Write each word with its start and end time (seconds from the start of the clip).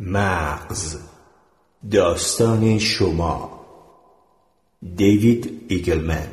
مغز. 0.00 0.96
داستان 1.90 2.78
شما. 2.78 3.64
دیوید 4.96 5.66
ایگلمن. 5.68 6.28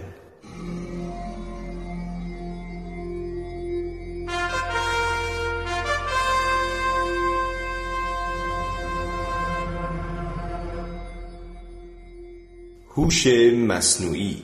هوش 12.96 13.28
مصنوعی. 13.68 14.43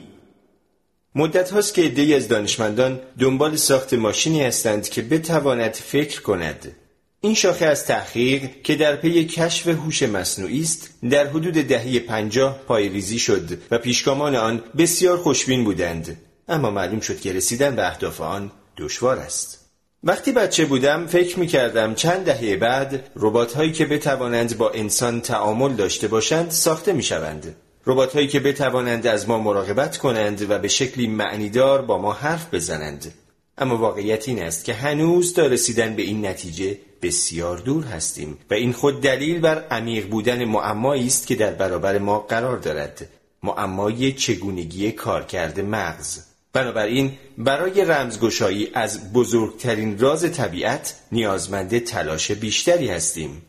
مدت 1.14 1.50
هاست 1.50 1.74
که 1.74 1.82
عدهای 1.82 2.14
از 2.14 2.28
دانشمندان 2.28 3.00
دنبال 3.18 3.56
ساخت 3.56 3.94
ماشینی 3.94 4.42
هستند 4.42 4.88
که 4.88 5.02
بتواند 5.02 5.72
فکر 5.72 6.22
کند. 6.22 6.76
این 7.20 7.34
شاخه 7.34 7.66
از 7.66 7.84
تحقیق 7.84 8.62
که 8.62 8.76
در 8.76 8.96
پی 8.96 9.24
کشف 9.24 9.68
هوش 9.68 10.02
مصنوعی 10.02 10.60
است 10.60 10.90
در 11.10 11.26
حدود 11.26 11.54
دهه 11.54 11.98
پنجاه 11.98 12.58
پایریزی 12.58 13.18
شد 13.18 13.58
و 13.70 13.78
پیشگامان 13.78 14.36
آن 14.36 14.62
بسیار 14.78 15.16
خوشبین 15.16 15.64
بودند. 15.64 16.16
اما 16.48 16.70
معلوم 16.70 17.00
شد 17.00 17.20
که 17.20 17.32
رسیدن 17.32 17.76
به 17.76 17.86
اهداف 17.86 18.20
آن 18.20 18.50
دشوار 18.76 19.18
است. 19.18 19.70
وقتی 20.04 20.32
بچه 20.32 20.64
بودم 20.64 21.06
فکر 21.06 21.38
می 21.38 21.46
کردم 21.46 21.94
چند 21.94 22.24
دهه 22.24 22.56
بعد 22.56 23.10
ربات 23.16 23.52
هایی 23.52 23.72
که 23.72 23.86
بتوانند 23.86 24.58
با 24.58 24.70
انسان 24.70 25.20
تعامل 25.20 25.72
داشته 25.72 26.08
باشند 26.08 26.50
ساخته 26.50 26.92
می 26.92 27.02
شوند 27.02 27.56
ربات 27.86 28.12
هایی 28.12 28.28
که 28.28 28.40
بتوانند 28.40 29.06
از 29.06 29.28
ما 29.28 29.38
مراقبت 29.38 29.96
کنند 29.98 30.50
و 30.50 30.58
به 30.58 30.68
شکلی 30.68 31.06
معنیدار 31.06 31.82
با 31.82 31.98
ما 31.98 32.12
حرف 32.12 32.54
بزنند. 32.54 33.12
اما 33.60 33.76
واقعیت 33.76 34.28
این 34.28 34.42
است 34.42 34.64
که 34.64 34.74
هنوز 34.74 35.34
تا 35.34 35.46
رسیدن 35.46 35.96
به 35.96 36.02
این 36.02 36.26
نتیجه 36.26 36.78
بسیار 37.02 37.58
دور 37.58 37.84
هستیم 37.84 38.38
و 38.50 38.54
این 38.54 38.72
خود 38.72 39.00
دلیل 39.00 39.40
بر 39.40 39.64
عمیق 39.70 40.08
بودن 40.08 40.44
معمایی 40.44 41.06
است 41.06 41.26
که 41.26 41.34
در 41.34 41.50
برابر 41.50 41.98
ما 41.98 42.18
قرار 42.18 42.56
دارد. 42.56 43.08
معمای 43.42 44.12
چگونگی 44.12 44.92
کارکرد 44.92 45.60
مغز. 45.60 46.18
بنابراین 46.52 47.12
برای 47.38 47.84
رمزگشایی 47.84 48.70
از 48.74 49.12
بزرگترین 49.12 49.98
راز 49.98 50.32
طبیعت 50.32 50.94
نیازمند 51.12 51.78
تلاش 51.78 52.30
بیشتری 52.30 52.88
هستیم. 52.88 53.42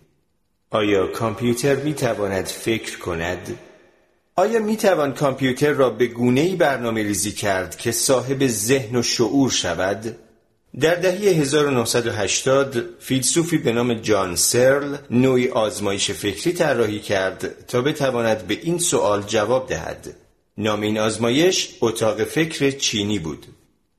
آیا 0.72 1.08
کامپیوتر 1.08 1.76
می 1.76 1.94
تواند 1.94 2.46
فکر 2.46 3.00
کند؟ 3.00 3.58
آیا 4.40 4.60
می 4.60 4.78
توان 4.78 5.14
کامپیوتر 5.14 5.72
را 5.72 5.90
به 5.90 6.08
گونه 6.08 6.42
ای 6.42 6.56
برنامه 6.56 7.04
ریزی 7.04 7.32
کرد 7.32 7.78
که 7.78 7.92
صاحب 7.92 8.48
ذهن 8.48 8.96
و 8.96 9.04
شعور 9.04 9.52
شود؟ 9.52 10.16
در 10.80 10.96
دهه 10.96 11.14
1980 11.14 13.00
فیلسوفی 13.00 13.58
به 13.58 13.72
نام 13.72 13.94
جان 13.94 14.36
سرل 14.36 14.98
نوعی 15.12 15.50
آزمایش 15.50 16.12
فکری 16.12 16.54
طراحی 16.54 17.00
کرد 17.00 17.66
تا 17.66 17.82
بتواند 17.82 18.48
به 18.48 18.60
این 18.62 18.78
سوال 18.80 19.22
جواب 19.22 19.70
دهد. 19.70 20.16
نام 20.58 20.82
این 20.82 21.00
آزمایش 21.00 21.70
اتاق 21.82 22.24
فکر 22.24 22.72
چینی 22.72 23.20
بود. 23.20 23.46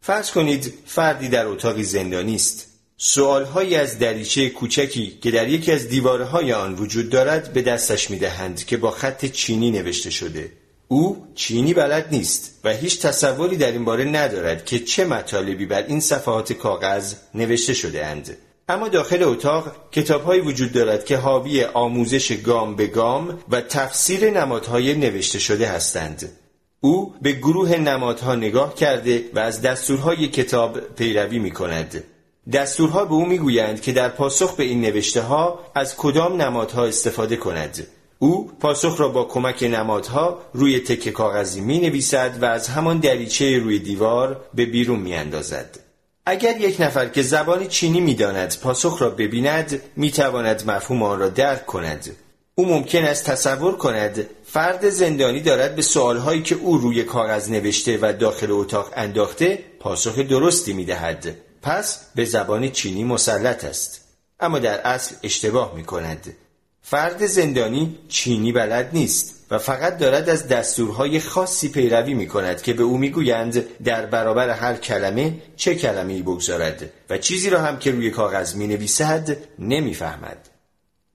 فرض 0.01 0.31
کنید 0.31 0.75
فردی 0.87 1.29
در 1.29 1.47
اتاقی 1.47 1.85
زندانی 1.85 2.35
است. 2.35 2.70
سوالهایی 3.03 3.75
از 3.75 3.99
دریچه 3.99 4.49
کوچکی 4.49 5.19
که 5.23 5.31
در 5.31 5.49
یکی 5.49 5.73
از 5.73 5.89
دیوارهای 5.89 6.53
آن 6.53 6.75
وجود 6.75 7.11
دارد 7.11 7.53
به 7.53 7.63
دستش 7.63 8.11
می‌دهند 8.11 8.65
که 8.65 8.77
با 8.77 8.91
خط 8.91 9.27
چینی 9.27 9.71
نوشته 9.71 10.11
شده. 10.11 10.53
او 10.89 11.27
چینی 11.35 11.75
بلد 11.75 12.09
نیست 12.11 12.61
و 12.65 12.73
هیچ 12.73 13.01
تصوری 13.01 13.57
در 13.57 13.73
این 13.73 13.85
باره 13.85 14.05
ندارد 14.05 14.65
که 14.65 14.79
چه 14.79 15.05
مطالبی 15.05 15.67
بر 15.67 15.83
این 15.87 16.01
صفحات 16.01 16.53
کاغذ 16.53 17.15
نوشته 17.35 17.75
شده 17.75 18.07
اند. 18.07 18.37
اما 18.69 18.89
داخل 18.89 19.23
اتاق 19.23 19.73
کتابهایی 19.93 20.41
وجود 20.41 20.73
دارد 20.73 21.05
که 21.05 21.17
حاوی 21.17 21.65
آموزش 21.65 22.33
گام 22.33 22.77
به 22.77 22.87
گام 22.87 23.39
و 23.49 23.61
تفسیر 23.61 24.31
نمادهای 24.31 24.95
نوشته 24.95 25.39
شده 25.39 25.67
هستند. 25.67 26.33
او 26.81 27.15
به 27.23 27.33
گروه 27.33 27.77
نمادها 27.77 28.35
نگاه 28.35 28.75
کرده 28.75 29.25
و 29.35 29.39
از 29.39 29.63
دستورهای 29.63 30.29
کتاب 30.29 30.81
پیروی 30.81 31.39
می 31.39 31.51
کند. 31.51 32.05
دستورها 32.53 33.05
به 33.05 33.13
او 33.13 33.27
می‌گویند 33.27 33.81
که 33.81 33.93
در 33.93 34.09
پاسخ 34.09 34.57
به 34.57 34.65
این 34.65 34.81
نوشته 34.81 35.21
ها 35.21 35.59
از 35.75 35.97
کدام 35.97 36.43
نمادها 36.43 36.85
استفاده 36.85 37.37
کند. 37.37 37.87
او 38.19 38.51
پاسخ 38.61 39.01
را 39.01 39.09
با 39.09 39.25
کمک 39.25 39.63
نمادها 39.63 40.39
روی 40.53 40.81
تکه 40.81 41.11
کاغذی 41.11 41.61
می 41.61 41.79
نویسد 41.79 42.43
و 42.43 42.45
از 42.45 42.69
همان 42.69 42.99
دریچه 42.99 43.59
روی 43.59 43.79
دیوار 43.79 44.41
به 44.55 44.67
بیرون 44.67 44.99
می 45.01 45.15
اندازد. 45.15 45.79
اگر 46.27 46.61
یک 46.61 46.81
نفر 46.81 47.09
که 47.09 47.23
زبان 47.23 47.69
چینی 47.69 48.01
می 48.01 48.15
داند 48.15 48.57
پاسخ 48.63 49.03
را 49.03 49.11
ببیند 49.11 49.83
می 49.97 50.11
تواند 50.11 50.71
مفهوم 50.71 51.03
آن 51.03 51.19
را 51.19 51.29
درک 51.29 51.67
کند. 51.67 52.17
او 52.55 52.67
ممکن 52.67 53.05
است 53.05 53.25
تصور 53.31 53.77
کند 53.77 54.27
فرد 54.45 54.89
زندانی 54.89 55.41
دارد 55.41 55.77
به 55.77 55.83
سوالهایی 55.83 56.43
که 56.43 56.55
او 56.55 56.79
روی 56.79 57.03
کاغذ 57.03 57.51
نوشته 57.51 57.99
و 58.03 58.13
داخل 58.13 58.51
اتاق 58.51 58.93
انداخته 58.97 59.59
پاسخ 59.81 60.19
درستی 60.19 60.73
می 60.73 60.85
دهد. 60.85 61.37
پس 61.63 62.01
به 62.15 62.25
زبان 62.25 62.71
چینی 62.71 63.05
مسلط 63.05 63.65
است. 63.65 64.01
اما 64.41 64.59
در 64.59 64.81
اصل 64.81 65.15
اشتباه 65.23 65.75
می 65.75 65.85
کند. 65.85 66.37
فرد 66.83 67.27
زندانی 67.27 67.99
چینی 68.09 68.53
بلد 68.53 68.91
نیست 68.93 69.47
و 69.51 69.59
فقط 69.59 69.99
دارد 69.99 70.29
از 70.29 70.49
دستورهای 70.49 71.21
خاصی 71.21 71.69
پیروی 71.69 72.15
می 72.15 72.27
کند 72.27 72.63
که 72.63 72.73
به 72.73 72.83
او 72.83 72.99
می‌گویند 72.99 73.83
در 73.85 74.07
برابر 74.07 74.51
هر 74.51 74.75
کلمه 74.75 75.43
چه 75.57 75.75
کلمه 75.75 76.13
ای 76.13 76.23
بگذارد 76.23 76.91
و 77.11 77.19
چیزی 77.19 77.51
را 77.51 77.61
هم 77.61 77.79
که 77.79 77.91
روی 77.91 78.11
کاغذ 78.11 78.55
می 78.55 78.67
نویسد 78.67 79.37
نمی 79.59 79.95
فهمد. 79.95 80.50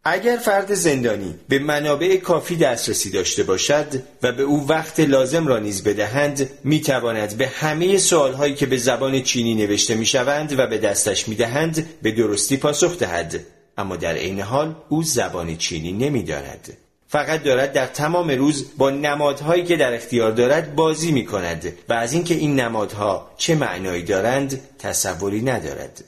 اگر 0.08 0.38
فرد 0.38 0.74
زندانی 0.74 1.36
به 1.50 1.60
منابع 1.60 2.18
کافی 2.18 2.56
دسترسی 2.56 3.10
داشته 3.10 3.44
باشد 3.44 3.88
و 4.24 4.32
به 4.32 4.44
او 4.44 4.68
وقت 4.68 5.00
لازم 5.00 5.48
را 5.48 5.60
نیز 5.60 5.84
بدهند 5.84 6.50
می 6.64 6.82
تواند 6.82 7.38
به 7.38 7.48
همه 7.48 7.98
سوالهایی 7.98 8.56
که 8.56 8.66
به 8.66 8.78
زبان 8.78 9.22
چینی 9.22 9.56
نوشته 9.56 9.96
می 9.96 10.06
شوند 10.06 10.60
و 10.60 10.68
به 10.68 10.78
دستش 10.78 11.28
می 11.28 11.36
دهند 11.36 11.90
به 12.02 12.12
درستی 12.12 12.58
پاسخ 12.58 12.98
دهد. 12.98 13.40
اما 13.78 13.96
در 13.96 14.14
عین 14.14 14.40
حال 14.40 14.76
او 14.90 15.04
زبان 15.04 15.58
چینی 15.58 15.92
نمی‌داند. 15.92 16.78
فقط 17.08 17.44
دارد 17.44 17.74
در 17.74 17.86
تمام 17.86 18.30
روز 18.32 18.66
با 18.78 18.90
نمادهایی 18.90 19.64
که 19.64 19.76
در 19.76 19.94
اختیار 19.94 20.32
دارد 20.32 20.76
بازی 20.76 21.12
می 21.12 21.26
کند 21.26 21.74
و 21.90 21.94
از 21.94 22.14
اینکه 22.14 22.36
این 22.36 22.60
نمادها 22.60 23.32
چه 23.38 23.56
معنایی 23.56 24.04
دارند 24.04 24.62
تصوری 24.80 25.42
ندارد. 25.42 26.04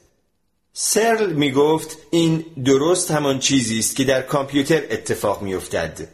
سرل 0.79 1.33
می 1.33 1.51
گفت 1.51 1.97
این 2.09 2.45
درست 2.65 3.11
همان 3.11 3.39
چیزی 3.39 3.79
است 3.79 3.95
که 3.95 4.03
در 4.03 4.21
کامپیوتر 4.21 4.81
اتفاق 4.91 5.41
می 5.41 5.55
افتد 5.55 6.07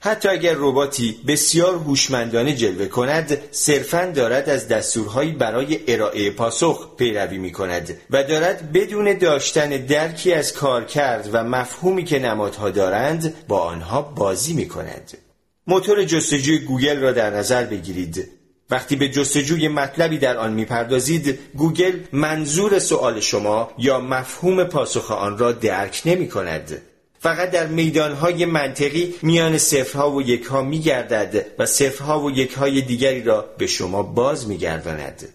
حتی 0.00 0.28
اگر 0.28 0.54
رباتی 0.56 1.20
بسیار 1.26 1.74
هوشمندانه 1.74 2.54
جلوه 2.54 2.86
کند 2.86 3.38
صرفا 3.50 4.12
دارد 4.14 4.48
از 4.48 4.68
دستورهایی 4.68 5.32
برای 5.32 5.80
ارائه 5.88 6.30
پاسخ 6.30 6.96
پیروی 6.96 7.38
می 7.38 7.52
کند 7.52 7.98
و 8.10 8.24
دارد 8.24 8.72
بدون 8.72 9.18
داشتن 9.18 9.68
درکی 9.68 10.32
از 10.32 10.52
کار 10.52 10.84
کرد 10.84 11.30
و 11.32 11.44
مفهومی 11.44 12.04
که 12.04 12.18
نمادها 12.18 12.70
دارند 12.70 13.46
با 13.48 13.60
آنها 13.60 14.02
بازی 14.02 14.52
می 14.52 14.68
کند 14.68 15.18
موتور 15.66 16.04
جستجوی 16.04 16.58
گوگل 16.58 16.98
را 16.98 17.12
در 17.12 17.30
نظر 17.30 17.64
بگیرید. 17.64 18.39
وقتی 18.70 18.96
به 18.96 19.08
جستجوی 19.08 19.68
مطلبی 19.68 20.18
در 20.18 20.36
آن 20.36 20.52
می‌پردازید 20.52 21.38
گوگل 21.56 21.92
منظور 22.12 22.78
سوال 22.78 23.20
شما 23.20 23.70
یا 23.78 24.00
مفهوم 24.00 24.64
پاسخ 24.64 25.10
آن 25.10 25.38
را 25.38 25.52
درک 25.52 26.02
نمی 26.04 26.28
کند 26.28 26.82
فقط 27.18 27.50
در 27.50 27.66
میدانهای 27.66 28.44
منطقی 28.44 29.14
میان 29.22 29.58
صفرها 29.58 30.10
و 30.10 30.22
یکها 30.22 30.62
میگردد 30.62 31.46
و 31.58 31.66
صفرها 31.66 32.20
و 32.20 32.30
یکهای 32.30 32.80
دیگری 32.80 33.22
را 33.22 33.44
به 33.58 33.66
شما 33.66 34.02
باز 34.02 34.48
میگرداند. 34.48 35.28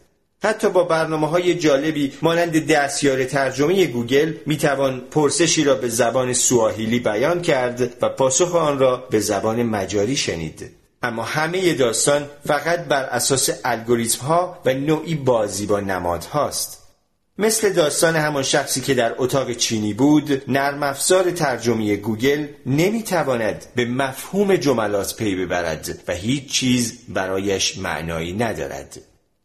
حتی 0.43 0.69
با 0.69 0.83
برنامه 0.83 1.27
های 1.27 1.55
جالبی 1.55 2.13
مانند 2.21 2.67
دستیار 2.67 3.23
ترجمه 3.23 3.85
گوگل 3.85 4.33
می‌توان 4.45 5.01
پرسشی 5.11 5.63
را 5.63 5.75
به 5.75 5.87
زبان 5.87 6.33
سواهیلی 6.33 6.99
بیان 6.99 7.41
کرد 7.41 7.93
و 8.01 8.09
پاسخ 8.09 8.55
آن 8.55 8.79
را 8.79 9.07
به 9.09 9.19
زبان 9.19 9.63
مجاری 9.63 10.15
شنید. 10.15 10.71
اما 11.05 11.23
همه 11.23 11.73
داستان 11.73 12.29
فقط 12.47 12.79
بر 12.79 13.03
اساس 13.03 13.49
الگوریتم 13.65 14.25
ها 14.25 14.61
و 14.65 14.73
نوعی 14.73 15.15
بازی 15.15 15.65
با 15.65 15.79
نماد 15.79 16.23
هاست 16.23 16.81
مثل 17.37 17.73
داستان 17.73 18.15
همان 18.15 18.43
شخصی 18.43 18.81
که 18.81 18.93
در 18.93 19.15
اتاق 19.17 19.53
چینی 19.53 19.93
بود 19.93 20.43
نرم 20.47 20.83
افزار 20.83 21.31
ترجمه 21.31 21.95
گوگل 21.95 22.47
نمی‌تواند 22.65 23.65
به 23.75 23.85
مفهوم 23.85 24.55
جملات 24.55 25.15
پی 25.15 25.35
ببرد 25.35 25.99
و 26.07 26.13
هیچ 26.13 26.51
چیز 26.51 26.93
برایش 27.09 27.77
معنایی 27.77 28.33
ندارد. 28.33 29.01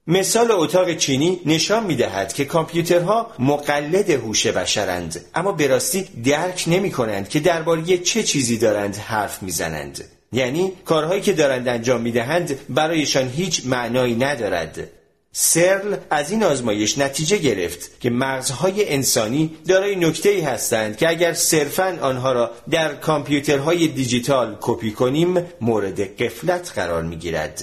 مثال 0.06 0.50
اتاق 0.50 0.96
چینی 0.96 1.40
نشان 1.46 1.86
می 1.86 1.96
دهد 1.96 2.32
که 2.32 2.44
کامپیوترها 2.44 3.30
مقلد 3.38 4.10
هوش 4.10 4.46
بشرند 4.46 5.24
اما 5.34 5.52
به 5.52 5.66
راستی 5.66 6.02
درک 6.02 6.64
نمی 6.66 6.90
کنند 6.90 7.28
که 7.28 7.40
درباره 7.40 7.98
چه 7.98 8.22
چیزی 8.22 8.58
دارند 8.58 8.96
حرف 8.96 9.42
می‌زنند. 9.42 10.04
یعنی 10.32 10.72
کارهایی 10.84 11.20
که 11.20 11.32
دارند 11.32 11.68
انجام 11.68 12.00
می 12.00 12.12
دهند 12.12 12.58
برایشان 12.68 13.28
هیچ 13.28 13.66
معنایی 13.66 14.14
ندارد 14.14 14.88
سرل 15.32 15.96
از 16.10 16.30
این 16.30 16.42
آزمایش 16.42 16.98
نتیجه 16.98 17.36
گرفت 17.36 18.00
که 18.00 18.10
مغزهای 18.10 18.88
انسانی 18.88 19.50
دارای 19.68 19.96
نکته 19.96 20.28
ای 20.28 20.40
هستند 20.40 20.96
که 20.96 21.08
اگر 21.08 21.32
صرفا 21.32 21.98
آنها 22.00 22.32
را 22.32 22.50
در 22.70 22.94
کامپیوترهای 22.94 23.88
دیجیتال 23.88 24.56
کپی 24.60 24.90
کنیم 24.90 25.44
مورد 25.60 26.00
قفلت 26.00 26.72
قرار 26.74 27.02
می 27.02 27.16
گیرد. 27.16 27.62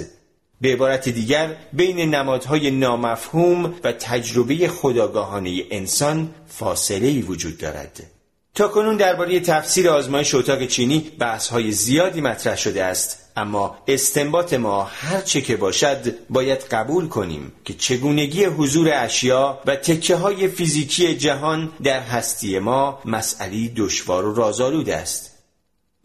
به 0.61 0.73
عبارت 0.73 1.09
دیگر 1.09 1.55
بین 1.73 2.15
نمادهای 2.15 2.71
نامفهوم 2.71 3.73
و 3.83 3.91
تجربه 3.91 4.67
خداگاهانه 4.67 5.63
انسان 5.71 6.29
فاصله 6.47 7.07
ای 7.07 7.21
وجود 7.21 7.57
دارد. 7.57 8.16
تا 8.57 8.67
کنون 8.67 8.97
درباره 8.97 9.39
تفسیر 9.39 9.89
آزمایش 9.89 10.35
اتاق 10.35 10.65
چینی 10.65 11.11
بحث 11.19 11.47
های 11.47 11.71
زیادی 11.71 12.21
مطرح 12.21 12.55
شده 12.55 12.83
است 12.83 13.31
اما 13.35 13.77
استنباط 13.87 14.53
ما 14.53 14.83
هر 14.83 15.21
چه 15.21 15.41
که 15.41 15.57
باشد 15.57 16.15
باید 16.29 16.59
قبول 16.59 17.07
کنیم 17.07 17.51
که 17.65 17.73
چگونگی 17.73 18.45
حضور 18.45 18.91
اشیا 18.93 19.59
و 19.65 19.75
تکه 19.75 20.15
های 20.15 20.47
فیزیکی 20.47 21.15
جهان 21.15 21.71
در 21.83 21.99
هستی 21.99 22.59
ما 22.59 22.99
مسئله 23.05 23.67
دشوار 23.75 24.25
و 24.25 24.35
رازآلود 24.35 24.89
است 24.89 25.31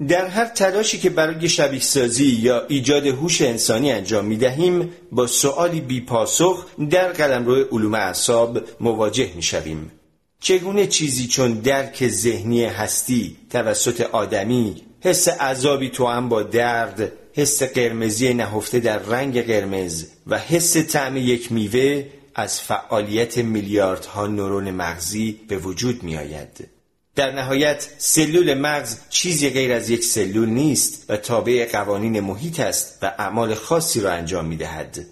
در 0.09 0.27
هر 0.27 0.45
تلاشی 0.45 0.99
که 0.99 1.11
برای 1.11 1.49
شبیه 1.49 1.81
سازی 1.81 2.27
یا 2.27 2.67
ایجاد 2.67 3.07
هوش 3.07 3.43
انسانی 3.43 3.93
انجام 3.93 4.25
می 4.25 4.37
دهیم 4.37 4.93
با 5.13 5.27
سؤالی 5.27 5.81
بی 5.81 6.01
پاسخ 6.01 6.67
در 6.91 7.13
قلمرو 7.13 7.65
علوم 7.73 7.95
اعصاب 7.95 8.61
مواجه 8.81 9.31
می 9.37 9.43
شویم. 9.43 9.93
چگونه 10.43 10.87
چیزی 10.87 11.27
چون 11.27 11.53
درک 11.55 12.09
ذهنی 12.09 12.65
هستی 12.65 13.37
توسط 13.51 14.01
آدمی 14.01 14.83
حس 15.01 15.29
عذابی 15.29 15.93
هم 15.99 16.29
با 16.29 16.43
درد 16.43 17.13
حس 17.35 17.63
قرمزی 17.63 18.35
نهفته 18.35 18.81
در 18.81 18.99
رنگ 18.99 19.47
قرمز 19.47 20.07
و 20.27 20.39
حس 20.39 20.77
طعم 20.77 21.17
یک 21.17 21.53
میوه 21.53 22.07
از 22.35 22.61
فعالیت 22.61 23.39
میلیاردها 23.39 24.27
نورون 24.27 24.71
مغزی 24.71 25.41
به 25.49 25.59
وجود 25.59 26.03
می 26.03 26.17
آید. 26.17 26.69
در 27.15 27.33
نهایت 27.33 27.89
سلول 27.99 28.55
مغز 28.55 28.97
چیزی 29.11 29.51
غیر 29.51 29.73
از 29.73 29.91
یک 29.91 30.05
سلول 30.05 30.49
نیست 30.49 31.05
و 31.09 31.17
تابع 31.17 31.69
قوانین 31.73 32.21
محیط 32.21 32.61
است 32.61 32.99
و 33.03 33.13
اعمال 33.19 33.55
خاصی 33.55 34.01
را 34.01 34.13
انجام 34.13 34.45
می 34.45 34.57
دهد. 34.57 35.07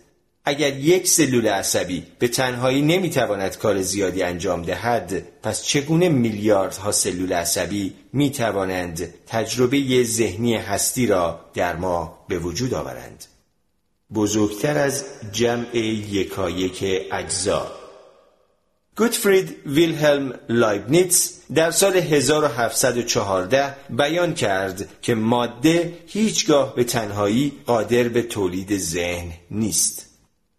اگر 0.50 0.76
یک 0.76 1.08
سلول 1.08 1.48
عصبی 1.48 2.02
به 2.18 2.28
تنهایی 2.28 2.82
نمی‌تواند 2.82 3.58
کار 3.58 3.82
زیادی 3.82 4.22
انجام 4.22 4.62
دهد 4.62 5.22
پس 5.42 5.64
چگونه 5.64 6.08
میلیاردها 6.08 6.92
سلول 6.92 7.32
عصبی 7.32 7.94
می 8.12 8.30
توانند 8.30 9.14
تجربه 9.26 10.04
ذهنی 10.04 10.56
هستی 10.56 11.06
را 11.06 11.40
در 11.54 11.76
ما 11.76 12.24
به 12.28 12.38
وجود 12.38 12.74
آورند؟ 12.74 13.24
بزرگتر 14.14 14.78
از 14.78 15.04
جمع 15.32 15.76
یکایک 15.76 16.84
اجزا. 17.12 17.72
گوتفرید 18.96 19.56
ویلهلم 19.66 20.34
لایبنیتس 20.48 21.32
در 21.54 21.70
سال 21.70 21.96
1714 21.96 23.76
بیان 23.90 24.34
کرد 24.34 24.88
که 25.02 25.14
ماده 25.14 25.98
هیچگاه 26.06 26.74
به 26.74 26.84
تنهایی 26.84 27.52
قادر 27.66 28.08
به 28.08 28.22
تولید 28.22 28.78
ذهن 28.78 29.32
نیست. 29.50 30.09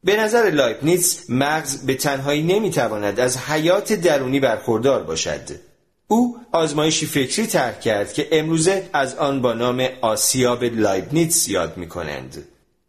به 0.03 0.15
نظر 0.15 0.49
لایبنیتس 0.49 1.29
مغز 1.29 1.85
به 1.85 1.95
تنهایی 1.95 2.43
نمی‌تواند 2.43 3.19
از 3.19 3.37
حیات 3.37 3.93
درونی 3.93 4.39
برخوردار 4.39 5.03
باشد 5.03 5.41
او 6.07 6.37
آزمایشی 6.51 7.05
فکری 7.05 7.47
طرح 7.47 7.79
کرد 7.79 8.13
که 8.13 8.27
امروزه 8.31 8.89
از 8.93 9.15
آن 9.15 9.41
با 9.41 9.53
نام 9.53 9.87
آسیاب 10.01 10.63
لایبنیتس 10.63 11.49
یاد 11.49 11.77
می 11.77 11.87
کنند. 11.87 12.45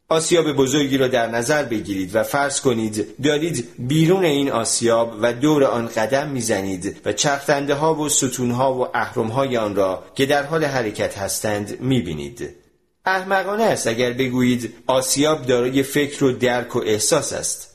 آسیاب 0.08 0.52
بزرگی 0.52 0.98
را 0.98 1.08
در 1.08 1.26
نظر 1.26 1.62
بگیرید 1.62 2.14
و 2.14 2.22
فرض 2.22 2.60
کنید 2.60 3.06
دارید 3.22 3.68
بیرون 3.78 4.24
این 4.24 4.50
آسیاب 4.50 5.16
و 5.20 5.32
دور 5.32 5.64
آن 5.64 5.88
قدم 5.88 6.28
می‌زنید 6.28 6.96
و 7.04 7.12
چرخنده 7.12 7.74
ها 7.74 7.94
و 7.94 8.08
ستون 8.08 8.50
ها 8.50 8.74
و 8.74 8.88
اهرم 8.94 9.28
های 9.28 9.56
آن 9.56 9.76
را 9.76 10.04
که 10.14 10.26
در 10.26 10.42
حال 10.42 10.64
حرکت 10.64 11.18
هستند 11.18 11.80
می‌بینید. 11.80 12.61
احمقانه 13.06 13.64
است. 13.64 13.86
اگر 13.86 14.12
بگویید 14.12 14.74
آسیاب 14.86 15.46
دارای 15.46 15.82
فکر 15.82 16.24
و 16.24 16.32
درک 16.32 16.76
و 16.76 16.78
احساس 16.78 17.32
است. 17.32 17.68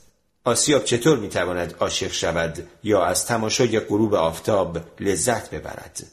آسیاب 0.44 0.84
چطور 0.84 1.18
می‌تواند 1.18 1.74
عاشق 1.80 2.12
شود 2.12 2.66
یا 2.84 3.04
از 3.04 3.26
تماشای 3.26 3.80
غروب 3.80 4.14
آفتاب 4.14 4.78
لذت 5.00 5.50
ببرد؟ 5.50 6.06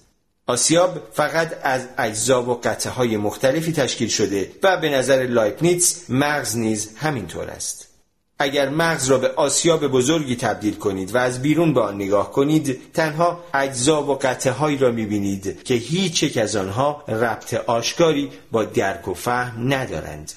آسیاب 0.48 1.08
فقط 1.14 1.60
از 1.64 1.88
اجزا 1.98 2.44
و 2.44 2.62
قطعه 2.64 2.92
های 2.92 3.18
مختلفی 3.18 3.74
تشکیل 3.74 4.08
شده 4.08 4.52
و 4.64 4.78
به 4.78 4.90
نظر 4.90 5.24
لایبنیتس 5.24 6.10
مغز 6.10 6.58
نیز 6.58 6.90
همینطور 6.96 7.50
است. 7.50 7.95
اگر 8.40 8.70
مغز 8.70 9.10
را 9.10 9.18
به 9.18 9.32
آسیاب 9.36 9.88
بزرگی 9.88 10.36
تبدیل 10.36 10.76
کنید 10.76 11.16
و 11.16 11.18
از 11.18 11.42
بیرون 11.42 11.74
به 11.74 11.82
آن 11.82 11.96
نگاه 11.96 12.32
کنید 12.32 12.94
تنها 12.94 13.44
اجزا 13.54 14.04
و 14.04 14.16
قطعه 14.16 14.54
هایی 14.54 14.78
را 14.78 14.92
می‌بینید 14.92 15.64
که 15.64 15.74
هیچ 15.74 16.24
یک 16.24 16.38
از 16.38 16.56
آنها 16.56 17.04
ربط 17.08 17.54
آشکاری 17.54 18.30
با 18.52 18.64
درک 18.64 19.08
و 19.08 19.14
فهم 19.14 19.74
ندارند. 19.74 20.32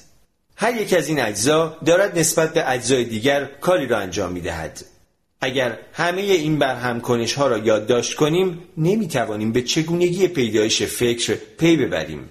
هر 0.57 0.81
یک 0.81 0.95
از 0.95 1.09
این 1.09 1.21
اجزا 1.21 1.77
دارد 1.87 2.19
نسبت 2.19 2.55
به 2.55 2.71
اجزای 2.71 3.05
دیگر 3.05 3.45
کاری 3.45 3.87
را 3.87 3.99
انجام 3.99 4.33
می‌دهد. 4.33 4.85
اگر 5.41 5.79
همه 5.93 6.21
این 6.21 6.59
برهم 6.59 7.01
کنش 7.01 7.35
ها 7.35 7.47
را 7.47 7.59
یادداشت 7.59 8.15
کنیم 8.15 8.63
نمی 8.77 9.09
توانیم 9.09 9.53
به 9.53 9.63
چگونگی 9.63 10.29
پیدایش 10.29 10.83
فکر 10.83 11.35
پی 11.35 11.77
ببریم. 11.77 12.31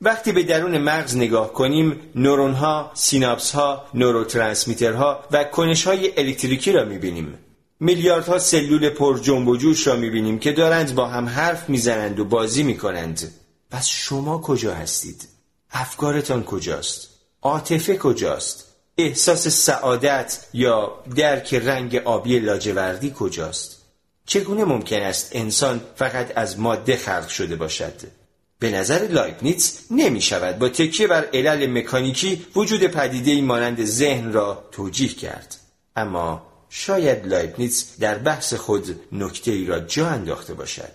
وقتی 0.00 0.32
به 0.32 0.42
درون 0.42 0.78
مغز 0.78 1.16
نگاه 1.16 1.52
کنیم 1.52 2.00
نورون 2.14 2.52
ها، 2.52 2.90
سیناپس 2.94 3.52
ها، 3.52 3.84
نوروترانسمیترها 3.94 5.24
و 5.30 5.44
کنش 5.44 5.86
های 5.86 6.12
الکتریکی 6.20 6.72
را 6.72 6.84
می‌بینیم. 6.84 7.38
میلیاردها 7.80 8.38
سلول 8.38 8.90
پر 8.90 9.18
جنب 9.18 9.48
و 9.48 9.56
جوش 9.56 9.86
را 9.86 9.96
می‌بینیم 9.96 10.38
که 10.38 10.52
دارند 10.52 10.94
با 10.94 11.08
هم 11.08 11.28
حرف 11.28 11.68
می‌زنند 11.68 12.20
و 12.20 12.24
بازی 12.24 12.62
می‌کنند. 12.62 13.34
پس 13.70 13.86
شما 13.86 14.38
کجا 14.38 14.74
هستید؟ 14.74 15.28
افکارتان 15.70 16.44
کجاست؟ 16.44 17.08
عاطفه 17.42 17.96
کجاست؟ 17.96 18.64
احساس 18.98 19.48
سعادت 19.48 20.46
یا 20.52 21.02
درک 21.16 21.54
رنگ 21.54 21.96
آبی 21.96 22.38
لاجوردی 22.38 23.14
کجاست؟ 23.18 23.82
چگونه 24.26 24.64
ممکن 24.64 25.02
است 25.02 25.28
انسان 25.32 25.80
فقط 25.96 26.32
از 26.36 26.58
ماده 26.58 26.96
خلق 26.96 27.28
شده 27.28 27.56
باشد؟ 27.56 28.17
به 28.58 28.70
نظر 28.70 29.08
لایبنیتس 29.10 29.78
نمی 29.90 30.20
شود 30.20 30.58
با 30.58 30.68
تکیه 30.68 31.06
بر 31.06 31.28
علل 31.34 31.66
مکانیکی 31.66 32.46
وجود 32.56 32.86
پدیده 32.86 33.42
مانند 33.42 33.84
ذهن 33.84 34.32
را 34.32 34.68
توجیه 34.72 35.08
کرد. 35.08 35.56
اما 35.96 36.42
شاید 36.68 37.26
لایبنیتس 37.26 37.98
در 37.98 38.18
بحث 38.18 38.54
خود 38.54 39.00
نکته 39.12 39.50
ای 39.50 39.66
را 39.66 39.80
جا 39.80 40.08
انداخته 40.08 40.54
باشد. 40.54 40.92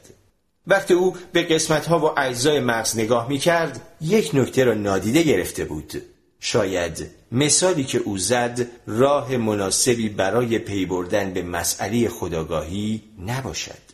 وقتی 0.68 0.94
او 0.94 1.16
به 1.32 1.44
قسمت 1.44 1.86
ها 1.86 2.00
و 2.00 2.20
اجزای 2.20 2.60
مغز 2.60 2.98
نگاه 2.98 3.30
می 3.30 3.38
کرد 3.38 3.82
یک 4.02 4.32
نکته 4.34 4.64
را 4.64 4.74
نادیده 4.74 5.24
گرفته 5.24 5.66
بود. 5.66 6.02
شاید 6.40 7.10
مثالی 7.32 7.84
که 7.84 7.98
او 7.98 8.18
زد 8.18 8.68
راه 8.88 9.38
مناسبی 9.38 10.10
برای 10.10 10.60
پی 10.60 10.86
بردن 10.86 11.34
به 11.34 11.42
مسئله 11.42 12.10
خداگاهی 12.10 13.04
نباشد. 13.26 13.93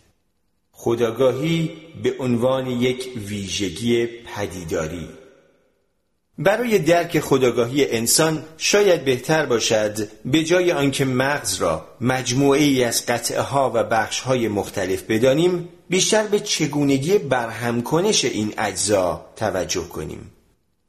خداگاهی 0.81 1.71
به 2.03 2.15
عنوان 2.19 2.67
یک 2.67 3.09
ویژگی 3.27 4.05
پدیداری. 4.05 5.07
برای 6.37 6.79
درک 6.79 7.19
خداگاهی 7.19 7.91
انسان 7.91 8.45
شاید 8.57 9.05
بهتر 9.05 9.45
باشد 9.45 10.07
به 10.25 10.43
جای 10.43 10.71
آنکه 10.71 11.05
مغز 11.05 11.55
را 11.55 11.85
مجموعه 12.01 12.61
ای 12.61 12.83
از 12.83 13.05
قطعه 13.05 13.41
ها 13.41 13.71
و 13.75 13.83
بخش 13.83 14.19
های 14.19 14.47
مختلف 14.47 15.03
بدانیم 15.03 15.69
بیشتر 15.89 16.27
به 16.27 16.39
چگونگی 16.39 17.17
برهمکنش 17.17 18.25
این 18.25 18.53
اجزا 18.57 19.25
توجه 19.35 19.83
کنیم. 19.83 20.31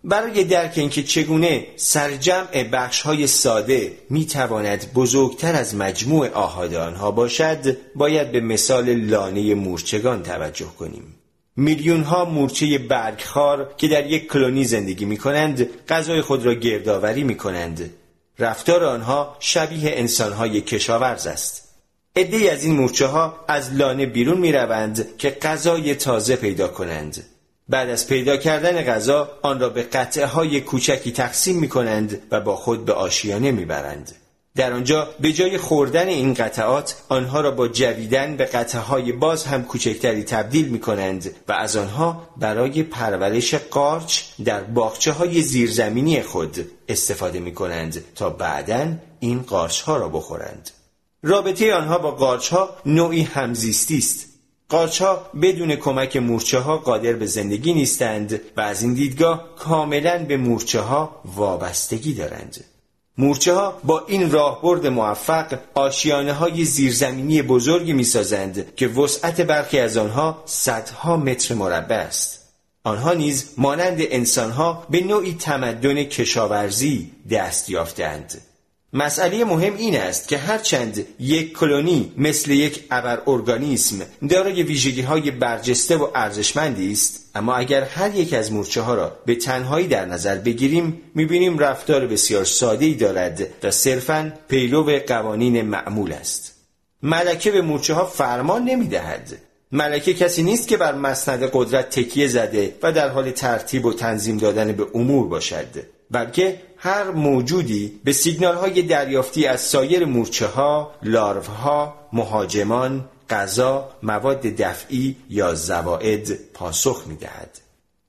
برای 0.05 0.45
درک 0.45 0.73
اینکه 0.77 1.03
چگونه 1.03 1.67
سرجمع 1.77 2.65
بخش 2.73 3.01
های 3.01 3.27
ساده 3.27 3.93
می 4.11 4.27
تواند 4.27 4.93
بزرگتر 4.93 5.55
از 5.55 5.75
مجموع 5.75 6.29
آهاد 6.29 6.75
آنها 6.75 7.11
باشد 7.11 7.77
باید 7.95 8.33
به 8.33 8.41
مثال 8.41 8.95
لانه 8.95 9.55
مورچگان 9.55 10.23
توجه 10.23 10.67
کنیم. 10.79 11.15
میلیون 11.57 12.03
ها 12.03 12.25
مورچه 12.25 12.79
برگخار 12.79 13.75
که 13.77 13.89
در 13.89 14.07
یک 14.07 14.27
کلونی 14.33 14.65
زندگی 14.65 15.05
می 15.05 15.17
کنند 15.17 15.69
غذای 15.89 16.21
خود 16.21 16.47
را 16.47 16.55
گردآوری 16.55 17.25
می 17.25 17.37
کنند 17.37 17.91
رفتار 18.39 18.85
آنها 18.85 19.37
شبیه 19.41 19.91
انسان 19.95 20.33
های 20.33 20.61
کشاورز 20.61 21.27
است. 21.27 21.69
عده 22.17 22.53
از 22.53 22.65
این 22.65 22.75
مورچه 22.75 23.07
ها 23.07 23.45
از 23.49 23.75
لانه 23.75 24.07
بیرون 24.07 24.39
می 24.39 24.53
روند 24.53 25.17
که 25.19 25.31
غذای 25.31 25.95
تازه 25.95 26.37
پیدا 26.37 26.69
کنند. 26.69 27.25
بعد 27.71 27.91
از 27.91 28.07
پیدا 28.07 28.37
کردن 28.37 28.83
غذا 28.83 29.31
آن 29.43 29.61
را 29.61 29.69
به 29.69 29.83
قطعه 29.83 30.27
های 30.27 30.61
کوچکی 30.61 31.13
تقسیم 31.13 31.59
می 31.59 31.69
کنند 31.69 32.23
و 32.31 32.41
با 32.41 32.57
خود 32.57 32.85
به 32.85 32.93
آشیانه 32.93 33.51
می 33.51 33.65
برند. 33.65 34.13
در 34.57 34.73
آنجا 34.73 35.09
به 35.21 35.33
جای 35.33 35.59
خوردن 35.59 36.09
این 36.09 36.35
قطعات 36.35 36.97
آنها 37.09 37.41
را 37.41 37.51
با 37.51 37.69
جویدن 37.69 38.37
به 38.37 38.45
قطعهای 38.45 39.13
باز 39.13 39.45
هم 39.45 39.65
کوچکتری 39.65 40.23
تبدیل 40.23 40.69
می 40.69 40.81
کنند 40.81 41.35
و 41.49 41.53
از 41.53 41.77
آنها 41.77 42.29
برای 42.37 42.83
پرورش 42.83 43.55
قارچ 43.55 44.21
در 44.45 44.61
باخچه 44.61 45.13
های 45.13 45.43
زیرزمینی 45.43 46.23
خود 46.23 46.71
استفاده 46.89 47.39
می 47.39 47.55
کنند 47.55 48.05
تا 48.15 48.31
بعدا 48.31 48.93
این 49.21 49.43
قارچ 49.43 49.81
ها 49.81 49.97
را 49.97 50.09
بخورند. 50.09 50.71
رابطه 51.23 51.75
آنها 51.75 51.99
با 51.99 52.11
قارچ 52.11 52.49
ها 52.49 52.77
نوعی 52.87 53.23
همزیستی 53.23 53.99
است. 53.99 54.30
قارچ 54.71 55.03
ها 55.03 55.31
بدون 55.43 55.77
کمک 55.77 56.17
مورچه 56.17 56.59
ها 56.59 56.77
قادر 56.77 57.13
به 57.13 57.27
زندگی 57.27 57.73
نیستند 57.73 58.41
و 58.57 58.61
از 58.61 58.83
این 58.83 58.95
دیدگاه 58.95 59.55
کاملا 59.59 60.25
به 60.25 60.37
مورچه 60.37 60.81
ها 60.81 61.21
وابستگی 61.25 62.15
دارند. 62.15 62.65
مورچه 63.19 63.55
ها 63.55 63.81
با 63.85 64.05
این 64.07 64.31
راهبرد 64.31 64.87
موفق 64.87 65.59
آشیانه 65.75 66.33
های 66.33 66.65
زیرزمینی 66.65 67.43
بزرگی 67.43 67.93
می 67.93 68.05
سازند 68.05 68.75
که 68.75 68.89
وسعت 68.89 69.41
برخی 69.41 69.79
از 69.79 69.97
آنها 69.97 70.43
صدها 70.47 71.17
متر 71.17 71.55
مربع 71.55 71.97
است. 71.97 72.41
آنها 72.85 73.13
نیز 73.13 73.55
مانند 73.57 73.99
انسانها 74.01 74.87
به 74.91 75.01
نوعی 75.01 75.35
تمدن 75.35 76.05
کشاورزی 76.05 77.11
دست 77.31 77.71
یافتند. 77.71 78.50
مسئله 78.93 79.45
مهم 79.45 79.77
این 79.77 79.97
است 79.97 80.29
که 80.29 80.39
هرچند 80.39 81.07
یک 81.19 81.59
کلونی 81.59 82.13
مثل 82.17 82.51
یک 82.51 82.85
ابر 82.91 83.23
ارگانیسم 83.27 83.97
دارای 84.29 84.63
ویژگی 84.63 85.03
های 85.03 85.31
برجسته 85.31 85.97
و 85.97 86.09
ارزشمندی 86.15 86.93
است 86.93 87.31
اما 87.35 87.55
اگر 87.55 87.83
هر 87.83 88.15
یک 88.15 88.35
از 88.35 88.53
مورچه 88.53 88.81
ها 88.81 88.95
را 88.95 89.17
به 89.27 89.35
تنهایی 89.35 89.87
در 89.87 90.07
نظر 90.07 90.37
بگیریم 90.39 91.03
می‌بینیم 91.15 91.59
رفتار 91.59 92.07
بسیار 92.07 92.45
ساده 92.45 92.85
ای 92.85 92.95
دارد 92.95 93.47
و 93.63 93.71
صرفا 93.71 94.33
پیرو 94.49 94.99
قوانین 95.07 95.63
معمول 95.63 96.13
است. 96.13 96.55
ملکه 97.03 97.51
به 97.51 97.63
مورچه 97.63 97.95
ها 97.95 98.07
فرمان 98.07 98.65
نمی‌دهد. 98.65 99.39
ملکه 99.73 100.15
کسی 100.15 100.43
نیست 100.43 100.69
که 100.69 100.77
بر 100.77 100.95
مسند 100.95 101.51
قدرت 101.53 101.91
تکیه 101.91 102.29
زده 102.29 102.75
و 102.83 102.93
در 102.93 103.09
حال 103.09 103.31
ترتیب 103.31 103.85
و 103.85 103.93
تنظیم 103.93 104.37
دادن 104.37 104.73
به 104.73 104.87
امور 104.95 105.29
باشد. 105.29 106.00
بلکه 106.11 106.61
هر 106.77 107.11
موجودی 107.11 108.01
به 108.05 108.13
سیگنال 108.13 108.55
های 108.55 108.83
دریافتی 108.83 109.47
از 109.47 109.61
سایر 109.61 110.05
مورچه 110.05 110.47
ها، 110.47 110.95
لارف 111.03 111.47
ها، 111.47 111.95
مهاجمان، 112.13 113.09
غذا، 113.31 113.89
مواد 114.03 114.41
دفعی 114.41 115.17
یا 115.29 115.55
زواعد 115.55 116.53
پاسخ 116.55 117.05
می 117.07 117.17
دهد. 117.17 117.59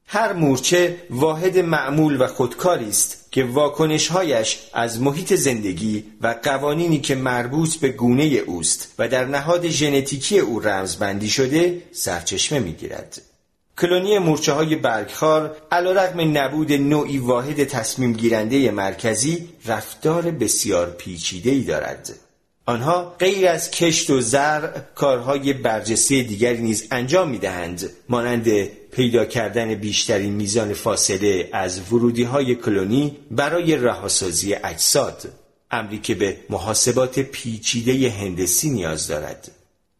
هر 0.07 0.33
مورچه 0.33 0.97
واحد 1.09 1.57
معمول 1.57 2.21
و 2.21 2.27
خودکاری 2.27 2.89
است 2.89 3.31
که 3.31 3.43
واکنشهایش 3.43 4.59
از 4.73 5.01
محیط 5.01 5.33
زندگی 5.33 6.03
و 6.21 6.35
قوانینی 6.43 6.99
که 6.99 7.15
مربوط 7.15 7.75
به 7.75 7.89
گونه 7.89 8.23
اوست 8.23 8.87
و 8.99 9.07
در 9.07 9.25
نهاد 9.25 9.67
ژنتیکی 9.67 10.39
او 10.39 10.59
رمزبندی 10.59 11.29
شده 11.29 11.81
سرچشمه 11.91 12.59
می‌گیرد. 12.59 13.21
کلونی 13.81 14.19
مورچه 14.19 14.53
های 14.53 14.75
برگخار 14.75 15.57
علا 15.71 15.91
رقم 15.91 16.37
نبود 16.37 16.71
نوعی 16.73 17.17
واحد 17.17 17.63
تصمیم 17.63 18.13
گیرنده 18.13 18.71
مرکزی 18.71 19.49
رفتار 19.65 20.31
بسیار 20.31 20.89
پیچیده 20.89 21.51
ای 21.51 21.63
دارد. 21.63 22.09
آنها 22.65 23.15
غیر 23.19 23.47
از 23.47 23.71
کشت 23.71 24.09
و 24.09 24.21
زرع 24.21 24.79
کارهای 24.95 25.53
برجسته 25.53 26.23
دیگری 26.23 26.61
نیز 26.61 26.87
انجام 26.91 27.29
می 27.29 27.37
دهند 27.37 27.89
مانند 28.09 28.63
پیدا 28.91 29.25
کردن 29.25 29.75
بیشترین 29.75 30.33
میزان 30.33 30.73
فاصله 30.73 31.49
از 31.53 31.93
ورودی 31.93 32.23
های 32.23 32.55
کلونی 32.55 33.17
برای 33.31 33.75
رهاسازی 33.75 34.53
اجساد 34.53 35.33
امری 35.71 35.99
که 35.99 36.15
به 36.15 36.37
محاسبات 36.49 37.19
پیچیده 37.19 38.09
هندسی 38.09 38.69
نیاز 38.69 39.07
دارد 39.07 39.51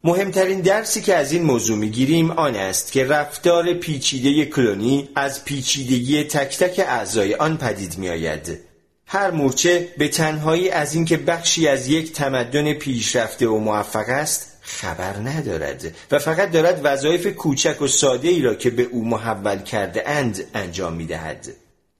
مهمترین 0.03 0.61
درسی 0.61 1.01
که 1.01 1.15
از 1.15 1.31
این 1.31 1.43
موضوع 1.43 1.77
می‌گیریم 1.77 2.31
آن 2.31 2.55
است 2.55 2.91
که 2.91 3.05
رفتار 3.05 3.73
پیچیده 3.73 4.45
کلونی 4.45 5.09
از 5.15 5.45
پیچیدگی 5.45 6.23
تک 6.23 6.57
تک 6.57 6.79
اعضای 6.79 7.35
آن 7.35 7.57
پدید 7.57 7.97
می 7.97 8.09
آید. 8.09 8.59
هر 9.05 9.31
مورچه 9.31 9.87
به 9.97 10.07
تنهایی 10.07 10.69
از 10.69 10.95
اینکه 10.95 11.17
بخشی 11.17 11.67
از 11.67 11.87
یک 11.87 12.13
تمدن 12.13 12.73
پیشرفته 12.73 13.47
و 13.47 13.57
موفق 13.57 14.09
است 14.09 14.57
خبر 14.61 15.13
ندارد 15.13 15.95
و 16.11 16.19
فقط 16.19 16.51
دارد 16.51 16.81
وظایف 16.83 17.27
کوچک 17.27 17.81
و 17.81 17.87
ساده 17.87 18.29
ای 18.29 18.41
را 18.41 18.55
که 18.55 18.69
به 18.69 18.83
او 18.83 19.07
محول 19.07 19.59
کرده 19.59 20.09
اند 20.09 20.43
انجام 20.53 20.93
می 20.93 21.05
دهد. 21.05 21.47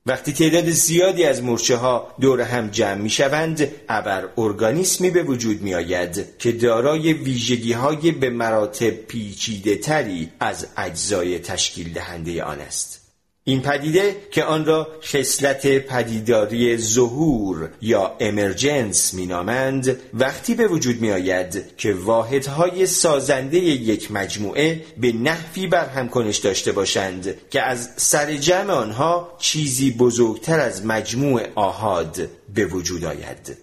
وقتی 0.06 0.34
تعداد 0.34 0.70
زیادی 0.70 1.24
از 1.24 1.44
مورچه 1.44 1.76
ها 1.76 2.16
دور 2.22 2.42
هم 2.42 2.68
جمع 2.68 3.02
می 3.02 3.10
شوند 3.10 3.72
ابر 3.90 4.30
ارگانیسمی 4.38 5.10
به 5.10 5.24
وجود 5.24 5.62
می 5.62 5.76
آید 5.76 6.38
که 6.38 6.52
دارای 6.52 7.14
ویژگی 7.14 7.74
های 7.74 8.12
به 8.12 8.30
مراتب 8.30 8.90
پیچیده 8.90 9.76
تری 9.76 10.32
از 10.40 10.68
اجزای 10.78 11.40
تشکیل 11.40 11.94
دهنده 11.94 12.44
آن 12.44 12.60
است. 12.60 13.01
این 13.44 13.62
پدیده 13.62 14.16
که 14.32 14.44
آن 14.44 14.66
را 14.66 14.88
خصلت 15.04 15.68
پدیداری 15.68 16.78
ظهور 16.78 17.70
یا 17.82 18.16
امرجنس 18.20 19.14
مینامند 19.14 20.00
وقتی 20.14 20.56
به 20.56 20.68
وجود 20.68 21.02
می 21.02 21.12
آید 21.12 21.78
که 21.78 21.94
واحدهای 21.94 22.86
سازنده 22.86 23.58
یک 23.58 24.12
مجموعه 24.12 24.86
به 24.98 25.12
نحوی 25.12 25.68
برهم 25.68 26.10
کنش 26.10 26.38
داشته 26.38 26.72
باشند 26.72 27.36
که 27.50 27.62
از 27.62 27.90
سر 27.98 28.38
جمع 28.38 28.74
آنها 28.74 29.38
چیزی 29.40 29.92
بزرگتر 29.92 30.60
از 30.60 30.86
مجموع 30.86 31.42
آهاد 31.56 32.30
به 32.54 32.66
وجود 32.66 33.06
آید. 33.06 33.58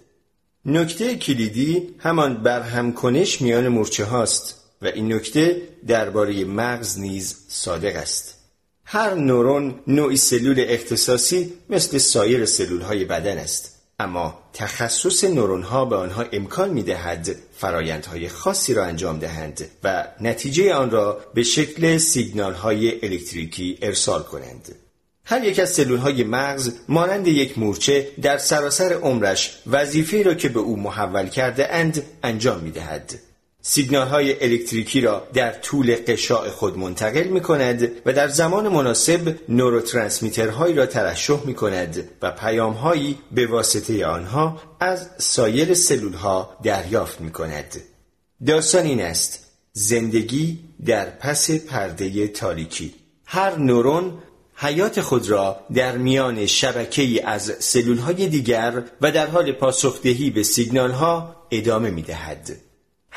نکته 0.66 1.16
کلیدی 1.16 1.94
همان 1.98 2.42
برهم 2.42 2.92
کنش 2.92 3.42
میان 3.42 3.68
مرچه 3.68 4.04
هاست 4.04 4.54
و 4.82 4.86
این 4.86 5.12
نکته 5.12 5.62
درباره 5.86 6.44
مغز 6.44 6.98
نیز 6.98 7.36
صادق 7.48 7.96
است. 7.96 8.37
هر 8.90 9.14
نورون 9.14 9.74
نوعی 9.86 10.16
سلول 10.16 10.64
اختصاصی 10.68 11.52
مثل 11.70 11.98
سایر 11.98 12.44
سلول 12.44 12.80
های 12.80 13.04
بدن 13.04 13.38
است 13.38 13.74
اما 13.98 14.38
تخصص 14.52 15.24
نورون 15.24 15.62
ها 15.62 15.84
به 15.84 15.96
آنها 15.96 16.24
امکان 16.32 16.70
می 16.70 16.82
دهد 16.82 17.36
فرایندهای 17.56 18.28
خاصی 18.28 18.74
را 18.74 18.84
انجام 18.84 19.18
دهند 19.18 19.68
و 19.84 20.04
نتیجه 20.20 20.74
آن 20.74 20.90
را 20.90 21.20
به 21.34 21.42
شکل 21.42 21.98
سیگنال 21.98 22.52
های 22.52 23.04
الکتریکی 23.06 23.78
ارسال 23.82 24.22
کنند 24.22 24.74
هر 25.24 25.44
یک 25.44 25.58
از 25.58 25.70
سلول 25.70 25.98
های 25.98 26.24
مغز 26.24 26.72
مانند 26.88 27.28
یک 27.28 27.58
مورچه 27.58 28.08
در 28.22 28.38
سراسر 28.38 28.92
عمرش 28.92 29.58
وظیفه 29.66 30.22
را 30.22 30.34
که 30.34 30.48
به 30.48 30.60
او 30.60 30.76
محول 30.76 31.28
کرده 31.28 31.74
اند 31.74 32.02
انجام 32.22 32.60
می 32.60 32.70
دهد. 32.70 33.27
سیگنال 33.70 34.08
های 34.08 34.44
الکتریکی 34.44 35.00
را 35.00 35.26
در 35.34 35.52
طول 35.52 35.96
قشاع 36.06 36.48
خود 36.48 36.78
منتقل 36.78 37.24
می 37.24 37.40
کند 37.40 37.90
و 38.06 38.12
در 38.12 38.28
زمان 38.28 38.68
مناسب 38.68 39.36
نوروترانسمیترهایی 39.48 40.74
را 40.74 40.86
ترشح 40.86 41.46
می 41.46 41.54
کند 41.54 42.08
و 42.22 42.30
پیام 42.30 42.72
هایی 42.72 43.18
به 43.32 43.46
واسطه 43.46 44.06
آنها 44.06 44.60
از 44.80 45.08
سایر 45.18 45.74
سلول 45.74 46.12
ها 46.12 46.58
دریافت 46.62 47.20
می 47.20 47.30
کند. 47.30 47.82
داستان 48.46 48.84
این 48.84 49.00
است 49.00 49.46
زندگی 49.72 50.58
در 50.86 51.10
پس 51.10 51.50
پرده 51.50 52.28
تاریکی 52.28 52.94
هر 53.24 53.58
نورون 53.58 54.18
حیات 54.54 55.00
خود 55.00 55.30
را 55.30 55.60
در 55.74 55.98
میان 55.98 56.46
شبکه 56.46 57.28
از 57.28 57.52
سلول 57.58 57.98
های 57.98 58.28
دیگر 58.28 58.82
و 59.00 59.12
در 59.12 59.26
حال 59.26 59.52
پاسخدهی 59.52 60.30
به 60.30 60.42
سیگنال 60.42 60.90
ها 60.90 61.36
ادامه 61.50 61.90
می 61.90 62.02
دهد. 62.02 62.67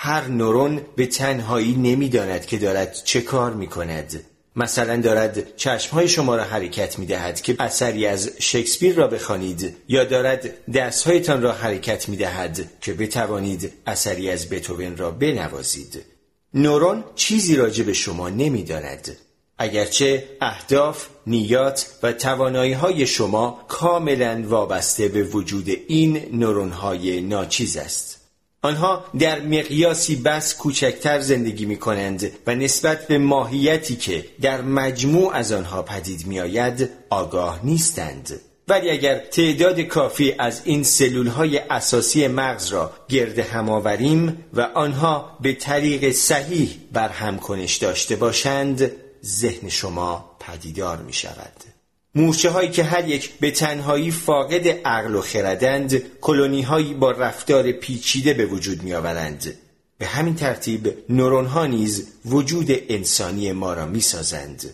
هر 0.03 0.27
نورون 0.27 0.81
به 0.95 1.05
تنهایی 1.05 1.75
نمی‌داند 1.75 2.45
که 2.45 2.57
دارد 2.57 3.01
چه 3.03 3.21
کار 3.21 3.53
می 3.53 3.67
کند. 3.67 4.23
مثلا 4.55 5.01
دارد 5.01 5.55
چشمهای 5.55 6.07
شما 6.07 6.35
را 6.35 6.43
حرکت 6.43 6.99
می 6.99 7.05
دهد 7.05 7.41
که 7.41 7.55
اثری 7.59 8.07
از 8.07 8.31
شکسپیر 8.39 8.95
را 8.95 9.07
بخوانید 9.07 9.75
یا 9.87 10.03
دارد 10.03 10.71
دستهایتان 10.71 11.41
را 11.41 11.51
حرکت 11.51 12.09
می 12.09 12.17
دهد 12.17 12.71
که 12.81 12.93
بتوانید 12.93 13.73
اثری 13.87 14.29
از 14.29 14.49
بتوون 14.49 14.97
را 14.97 15.11
بنوازید. 15.11 16.05
نورون 16.53 17.03
چیزی 17.15 17.55
راجع 17.55 17.83
به 17.83 17.93
شما 17.93 18.29
نمی 18.29 18.63
داند. 18.63 19.17
اگرچه 19.57 20.23
اهداف، 20.41 21.07
نیات 21.27 21.87
و 22.03 22.13
توانایی 22.13 22.73
های 22.73 23.07
شما 23.07 23.65
کاملا 23.67 24.43
وابسته 24.45 25.07
به 25.07 25.23
وجود 25.23 25.69
این 25.87 26.21
نورون 26.33 26.71
های 26.71 27.21
ناچیز 27.21 27.77
است. 27.77 28.20
آنها 28.63 29.05
در 29.19 29.41
مقیاسی 29.41 30.15
بس 30.15 30.55
کوچکتر 30.55 31.19
زندگی 31.19 31.65
می 31.65 31.77
کنند 31.77 32.31
و 32.47 32.55
نسبت 32.55 33.07
به 33.07 33.17
ماهیتی 33.17 33.95
که 33.95 34.25
در 34.41 34.61
مجموع 34.61 35.33
از 35.33 35.51
آنها 35.51 35.81
پدید 35.81 36.27
می 36.27 36.39
آید 36.39 36.89
آگاه 37.09 37.59
نیستند. 37.63 38.39
ولی 38.67 38.89
اگر 38.89 39.17
تعداد 39.19 39.79
کافی 39.79 40.35
از 40.39 40.61
این 40.63 40.83
سلول 40.83 41.27
های 41.27 41.57
اساسی 41.57 42.27
مغز 42.27 42.67
را 42.67 42.91
گرد 43.09 43.39
هم 43.39 43.69
آوریم 43.69 44.45
و 44.53 44.61
آنها 44.61 45.37
به 45.41 45.53
طریق 45.53 46.11
صحیح 46.11 46.77
بر 46.91 47.09
هم 47.09 47.37
کنش 47.37 47.75
داشته 47.75 48.15
باشند 48.15 48.91
ذهن 49.25 49.69
شما 49.69 50.37
پدیدار 50.39 50.97
می 50.97 51.13
شود. 51.13 51.70
مورچه 52.15 52.49
هایی 52.49 52.69
که 52.69 52.83
هر 52.83 53.07
یک 53.07 53.39
به 53.39 53.51
تنهایی 53.51 54.11
فاقد 54.11 54.67
عقل 54.67 55.15
و 55.15 55.21
خردند 55.21 56.03
کلونی 56.21 56.61
هایی 56.61 56.93
با 56.93 57.11
رفتار 57.11 57.71
پیچیده 57.71 58.33
به 58.33 58.45
وجود 58.45 58.83
می 58.83 58.93
آورند. 58.93 59.53
به 59.97 60.05
همین 60.05 60.35
ترتیب 60.35 60.93
نورون 61.09 61.45
ها 61.45 61.65
نیز 61.65 62.07
وجود 62.25 62.67
انسانی 62.89 63.51
ما 63.51 63.73
را 63.73 63.85
می 63.85 64.01
سازند. 64.01 64.73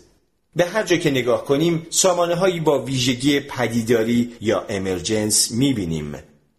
به 0.56 0.66
هر 0.66 0.84
جا 0.84 0.98
که 0.98 1.12
نگاه 1.12 1.46
کنیم 1.46 1.88
سامانه 1.90 2.36
هایی 2.36 2.60
با 2.60 2.82
ویژگی 2.82 3.40
پدیداری 3.40 4.34
یا 4.42 4.66
امرجنس 4.70 5.52
می 5.52 5.74
بینیم. 5.74 6.16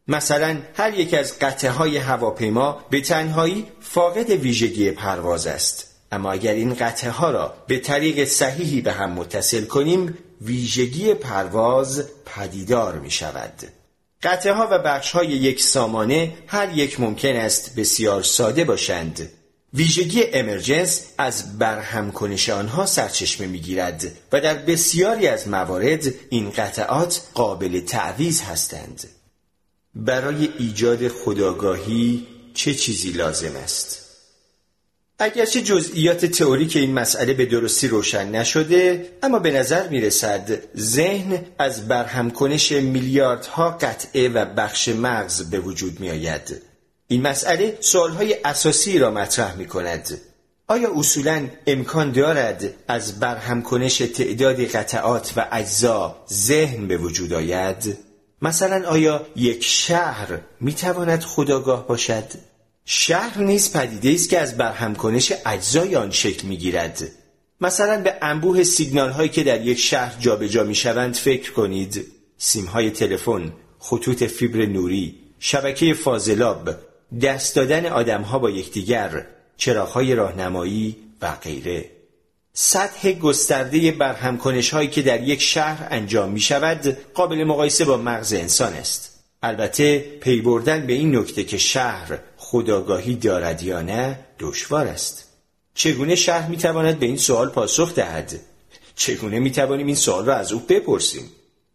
مثلا 0.08 0.56
هر 0.75 0.99
یک 0.99 1.14
از 1.14 1.38
قطعه 1.38 1.70
های 1.70 1.97
هواپیما 1.97 2.85
به 2.90 3.00
تنهایی 3.00 3.66
فاقد 3.80 4.30
ویژگی 4.30 4.90
پرواز 4.90 5.47
است. 5.47 5.94
اما 6.12 6.32
اگر 6.32 6.52
این 6.52 6.75
قطعه 6.75 7.11
ها 7.11 7.30
را 7.30 7.54
به 7.66 7.78
طریق 7.78 8.25
صحیحی 8.25 8.80
به 8.80 8.92
هم 8.92 9.12
متصل 9.12 9.64
کنیم 9.64 10.18
ویژگی 10.40 11.14
پرواز 11.14 12.04
پدیدار 12.26 12.99
می 12.99 13.11
شود. 13.11 13.52
قطعه 14.23 14.52
ها 14.52 14.68
و 14.71 14.78
بخش 14.78 15.11
های 15.11 15.26
یک 15.26 15.62
سامانه 15.62 16.35
هر 16.47 16.78
یک 16.78 17.00
ممکن 17.00 17.37
است 17.37 17.75
بسیار 17.75 18.23
ساده 18.23 18.64
باشند. 18.64 19.30
ویژگی 19.75 20.25
امرجنس 20.33 21.04
از 21.18 21.59
برهم 21.59 22.12
کنش 22.12 22.49
آنها 22.49 22.87
سرچشمه 22.87 23.47
می 23.47 23.59
گیرد 23.59 24.04
و 24.33 24.40
در 24.40 24.54
بسیاری 24.54 25.26
از 25.26 25.49
موارد 25.49 26.04
این 26.30 26.50
قطعات 26.50 27.23
قابل 27.35 27.80
تعویز 27.80 28.42
هستند. 28.42 29.09
برای 29.95 30.49
ایجاد 30.59 31.09
خداگاهی 31.09 32.26
چه 32.54 32.75
چیزی 32.75 33.11
لازم 33.11 33.57
است؟ 33.57 34.07
اگرچه 35.20 35.62
جزئیات 35.62 36.26
تئوریک 36.26 36.76
این 36.76 36.94
مسئله 36.94 37.34
به 37.34 37.46
درستی 37.46 37.88
روشن 37.88 38.28
نشده 38.30 39.12
اما 39.22 39.38
به 39.38 39.50
نظر 39.50 39.88
می 39.88 40.00
رسد 40.00 40.58
ذهن 40.76 41.44
از 41.58 41.88
برهمکنش 41.88 42.72
میلیاردها 42.72 43.70
قطعه 43.70 44.28
و 44.28 44.44
بخش 44.44 44.88
مغز 44.88 45.50
به 45.50 45.60
وجود 45.60 46.00
می 46.00 46.10
آید. 46.10 46.62
این 47.08 47.22
مسئله 47.22 47.78
سوالهای 47.80 48.37
اساسی 48.44 48.98
را 48.98 49.10
مطرح 49.10 49.56
می 49.56 49.66
کند. 49.66 50.20
آیا 50.68 50.92
اصولا 50.96 51.48
امکان 51.66 52.12
دارد 52.12 52.75
از 52.88 53.20
برهمکنش 53.20 53.98
تعدادی 53.98 54.66
قطعات 54.66 55.32
و 55.37 55.48
اجزا 55.52 56.16
ذهن 56.32 56.87
به 56.87 56.96
وجود 56.96 57.32
آید؟ 57.32 57.98
مثلا 58.42 58.88
آیا 58.88 59.26
یک 59.37 59.64
شهر 59.64 60.40
می 60.60 60.75
تواند 60.75 61.22
خداگاه 61.22 61.87
باشد؟ 61.87 62.48
شهر 62.90 63.38
نیز 63.38 63.73
پدیده 63.73 64.11
است 64.11 64.28
که 64.28 64.38
از 64.38 64.57
برهمکنش 64.57 65.33
اجزای 65.47 65.97
آن 65.97 66.11
شکل 66.11 66.49
می‌گیرد. 66.49 67.02
مثلا 67.61 68.02
به 68.02 68.14
انبوه 68.23 68.64
سیگنال 68.64 69.11
هایی 69.11 69.28
که 69.28 69.42
در 69.42 69.66
یک 69.66 69.78
شهر 69.78 70.21
جابجا 70.21 70.64
می 70.64 70.75
شوند 70.75 71.14
فکر 71.14 71.52
کنید. 71.52 72.07
سیم 72.38 72.64
های 72.64 72.90
تلفن 72.90 73.52
خطوط 73.78 74.25
فیبر 74.25 74.66
نوری 74.66 75.14
شبکه 75.38 75.95
فاضلاب 75.95 76.71
دست 77.23 77.57
دادن 77.57 77.87
آدم 77.87 78.23
ها 78.23 78.38
با 78.38 78.50
یکدیگر 78.50 79.26
چراغ 79.57 79.88
های 79.88 80.14
راهنمایی 80.14 80.97
و 81.23 81.35
غیره. 81.42 81.90
سطح 82.52 83.12
گسترده 83.12 83.92
برهمکنش 83.92 84.71
هایی 84.71 84.88
که 84.88 85.02
در 85.02 85.23
یک 85.23 85.42
شهر 85.42 85.88
انجام 85.90 86.30
می 86.30 86.40
شود 86.40 86.97
قابل 87.14 87.45
مقایسه 87.45 87.85
با 87.85 87.97
مغز 87.97 88.33
انسان 88.33 88.73
است. 88.73 89.25
البته 89.42 89.99
پی 89.99 90.40
بردن 90.40 90.87
به 90.87 90.92
این 90.92 91.16
نکته 91.16 91.45
که 91.45 91.59
شهر 91.59 92.18
خداگاهی 92.50 93.14
دارد 93.14 93.62
یا 93.62 93.83
نه 93.83 94.19
دشوار 94.38 94.87
است. 94.87 95.25
چگونه 95.75 96.14
شهر 96.14 96.49
می‌تواند 96.49 96.99
به 96.99 97.07
این 97.07 97.17
سوال 97.17 97.49
پاسخ 97.49 97.95
دهد؟ 97.95 98.40
چگونه 98.95 99.38
می‌توانیم 99.38 99.87
این 99.87 99.97
سوال 99.97 100.26
را 100.26 100.37
از 100.37 100.52
او 100.52 100.61
بپرسیم؟ 100.69 101.31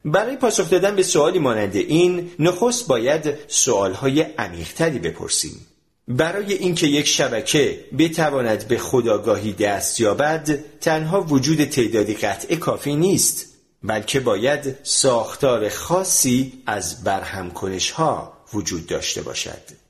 برای 0.06 0.36
پاسخ 0.36 0.70
دادن 0.70 0.96
به 0.96 1.04
سوالی 1.04 1.40
مانند 1.40 1.76
این 1.76 2.32
نخست 2.40 2.88
باید 2.88 3.34
سوالهای 3.48 4.22
عمیقتری 4.22 5.00
بپرسیم. 5.00 5.68
برای 6.08 6.54
اینکه 6.54 6.88
یک 6.88 7.08
شبکه 7.08 7.86
بتواند 8.00 8.68
به 8.68 8.78
خداگاهی 8.78 9.54
دست 9.54 10.00
یابد 10.00 10.60
تنها 10.82 11.22
وجود 11.22 11.66
تعدادی 11.66 12.14
قطعه 12.14 12.56
کافی 12.56 12.96
نیست 12.96 13.46
بلکه 13.84 14.20
باید 14.20 14.76
ساختار 14.84 15.70
خاصی 15.70 16.54
از 16.66 17.04
برهمکنش 17.04 17.92
ها 17.92 18.34
وجود 18.54 18.88
داشته 18.88 19.22
باشد. 19.22 19.83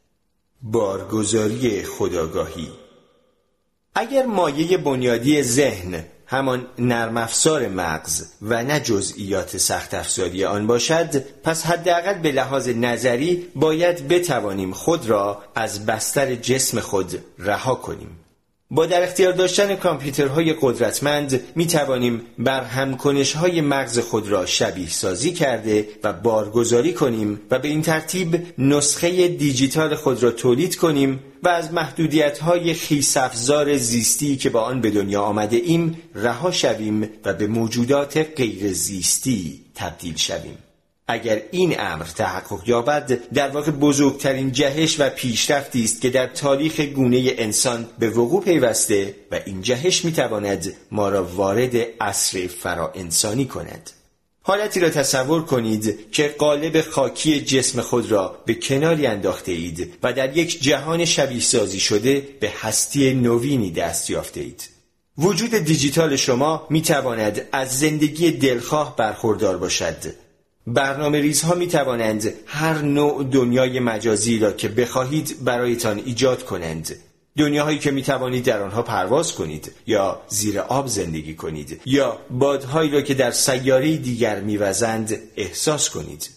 بارگذاری 0.64 1.84
خداگاهی. 1.84 2.70
اگر 3.96 4.26
مایه 4.26 4.78
بنیادی 4.78 5.44
ذهن 5.44 6.06
همان 6.28 6.68
نرم 6.80 7.18
افزار 7.18 7.68
مغز 7.68 8.26
و 8.42 8.64
نه 8.64 8.80
جزئیات 8.80 9.58
سخت 9.58 9.94
افزاری 9.94 10.46
آن 10.46 10.68
باشد 10.68 11.24
پس 11.44 11.66
حداقل 11.66 12.14
به 12.14 12.32
لحاظ 12.32 12.70
نظری 12.70 13.48
باید 13.56 14.08
بتوانیم 14.08 14.72
خود 14.72 15.10
را 15.10 15.44
از 15.56 15.86
بستر 15.86 16.36
جسم 16.36 16.80
خود 16.80 17.24
رها 17.40 17.76
کنیم. 17.76 18.23
با 18.74 18.86
در 18.86 19.04
اختیار 19.04 19.34
داشتن 19.34 19.76
کامپیوترهای 19.76 20.56
قدرتمند 20.62 21.42
می 21.56 21.68
توانیم 21.68 22.22
بر 22.40 22.64
همکنش 22.64 23.34
های 23.34 23.62
مغز 23.62 24.00
خود 24.00 24.28
را 24.28 24.46
شبیه 24.46 24.90
سازی 24.90 25.32
کرده 25.32 25.88
و 26.04 26.14
بارگذاری 26.14 26.94
کنیم 26.94 27.42
و 27.52 27.60
به 27.60 27.68
این 27.68 27.82
ترتیب 27.82 28.48
نسخه 28.58 29.28
دیجیتال 29.28 29.96
خود 29.96 30.24
را 30.24 30.32
تولید 30.32 30.76
کنیم 30.76 31.20
و 31.44 31.50
از 31.50 31.74
محدودیت 31.74 32.40
های 32.40 32.74
خیسافزار 32.74 33.78
زیستی 33.78 34.38
که 34.38 34.50
با 34.50 34.62
آن 34.62 34.82
به 34.82 34.92
دنیا 34.92 35.22
آمده 35.22 35.58
ایم 35.58 35.98
رها 36.16 36.52
شویم 36.52 37.10
و 37.26 37.34
به 37.34 37.48
موجودات 37.48 38.18
غیر 38.18 38.74
زیستی 38.74 39.62
تبدیل 39.76 40.16
شویم. 40.18 40.58
اگر 41.08 41.42
این 41.52 41.80
امر 41.80 42.06
تحقق 42.06 42.70
یابد 42.70 43.30
در 43.34 43.50
واقع 43.50 43.72
بزرگترین 43.72 44.52
جهش 44.52 45.00
و 45.00 45.10
پیشرفتی 45.10 45.84
است 45.84 46.02
که 46.02 46.10
در 46.10 46.28
تاریخ 46.28 46.80
گونه 46.80 47.34
انسان 47.38 47.88
به 48.00 48.10
وقوع 48.10 48.44
پیوسته 48.44 49.16
و 49.32 49.40
این 49.46 49.62
جهش 49.62 50.06
می‌تواند 50.06 50.74
ما 50.92 51.10
را 51.10 51.24
وارد 51.24 51.76
عصر 52.02 52.48
فرا 52.48 52.92
انسانی 52.96 53.46
کند 53.46 53.92
حالتی 54.46 54.80
را 54.80 54.90
تصور 54.90 55.46
کنید 55.46 56.12
که 56.12 56.36
قالب 56.38 56.82
خاکی 56.82 57.42
جسم 57.42 57.82
خود 57.82 58.12
را 58.12 58.38
به 58.46 58.54
کناری 58.54 59.08
انداخته 59.08 59.52
اید 59.52 59.94
و 60.04 60.14
در 60.14 60.38
یک 60.38 60.62
جهان 60.62 61.06
شبیه 61.06 61.40
سازی 61.40 61.80
شده 61.80 62.28
به 62.40 62.52
هستی 62.62 63.14
نوینی 63.14 63.72
دست 63.72 64.10
یافته 64.10 64.40
اید. 64.40 64.70
وجود 65.18 65.52
دیجیتال 65.56 66.16
شما 66.16 66.68
می 66.70 66.82
تواند 66.82 67.48
از 67.52 67.80
زندگی 67.80 68.32
دلخواه 68.32 68.96
برخوردار 68.96 69.58
باشد 69.58 70.23
برنامه 70.68 71.22
ریزها 71.22 71.56
می 71.56 71.68
توانند 71.68 72.34
هر 72.46 72.82
نوع 72.82 73.24
دنیای 73.24 73.80
مجازی 73.80 74.40
را 74.40 74.52
که 74.52 74.70
بخواهید 74.70 75.44
برایتان 75.44 76.02
ایجاد 76.06 76.44
کنند. 76.44 76.96
دنیاهایی 77.38 77.80
که 77.80 77.92
می 77.92 78.04
توانید 78.04 78.46
در 78.46 78.62
آنها 78.62 78.82
پرواز 78.82 79.36
کنید 79.36 79.72
یا 79.88 80.22
زیر 80.28 80.60
آب 80.60 80.88
زندگی 80.88 81.36
کنید 81.36 81.82
یا 81.86 82.20
بادهایی 82.30 82.92
را 82.92 83.02
که 83.02 83.14
در 83.14 83.32
سیاره 83.32 83.98
دیگر 83.98 84.40
میوزند 84.40 85.20
احساس 85.36 85.90
کنید. 85.90 86.30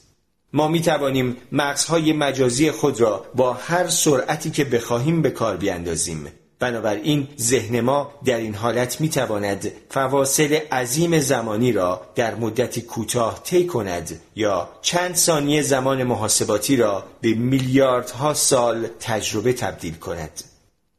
ما 0.52 0.68
می 0.68 0.80
توانیم 0.80 1.36
مغزهای 1.52 2.12
مجازی 2.12 2.70
خود 2.70 3.00
را 3.00 3.26
با 3.34 3.52
هر 3.52 3.88
سرعتی 3.88 4.50
که 4.50 4.64
بخواهیم 4.64 5.22
به 5.22 5.30
کار 5.30 5.56
بیاندازیم. 5.56 6.26
بنابراین 6.58 7.28
ذهن 7.38 7.80
ما 7.80 8.10
در 8.24 8.36
این 8.36 8.54
حالت 8.54 9.00
می 9.00 9.08
تواند 9.08 9.72
فواصل 9.90 10.54
عظیم 10.72 11.20
زمانی 11.20 11.72
را 11.72 12.00
در 12.14 12.34
مدتی 12.34 12.80
کوتاه 12.80 13.40
طی 13.44 13.66
کند 13.66 14.20
یا 14.36 14.68
چند 14.82 15.14
ثانیه 15.14 15.62
زمان 15.62 16.04
محاسباتی 16.04 16.76
را 16.76 17.04
به 17.20 17.34
میلیاردها 17.34 18.34
سال 18.34 18.86
تجربه 19.00 19.52
تبدیل 19.52 19.94
کند. 19.94 20.44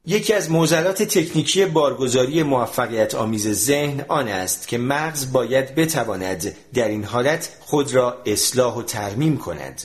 یکی 0.05 0.33
از 0.33 0.51
موزلات 0.51 1.03
تکنیکی 1.03 1.65
بارگذاری 1.65 2.43
موفقیت 2.43 3.15
آمیز 3.15 3.47
ذهن 3.47 4.05
آن 4.07 4.27
است 4.27 4.67
که 4.67 4.77
مغز 4.77 5.31
باید 5.31 5.75
بتواند 5.75 6.55
در 6.73 6.87
این 6.87 7.03
حالت 7.03 7.49
خود 7.59 7.93
را 7.93 8.17
اصلاح 8.25 8.75
و 8.75 8.81
ترمیم 8.81 9.37
کند. 9.37 9.81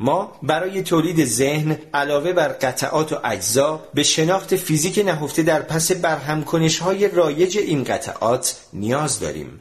ما 0.00 0.32
برای 0.42 0.82
تولید 0.82 1.24
ذهن 1.24 1.78
علاوه 1.94 2.32
بر 2.32 2.48
قطعات 2.48 3.12
و 3.12 3.16
اجزا 3.24 3.84
به 3.94 4.02
شناخت 4.02 4.56
فیزیک 4.56 4.98
نهفته 4.98 5.42
در 5.42 5.62
پس 5.62 5.92
برهمکنش 5.92 6.78
های 6.78 7.08
رایج 7.08 7.58
این 7.58 7.84
قطعات 7.84 8.60
نیاز 8.72 9.20
داریم. 9.20 9.60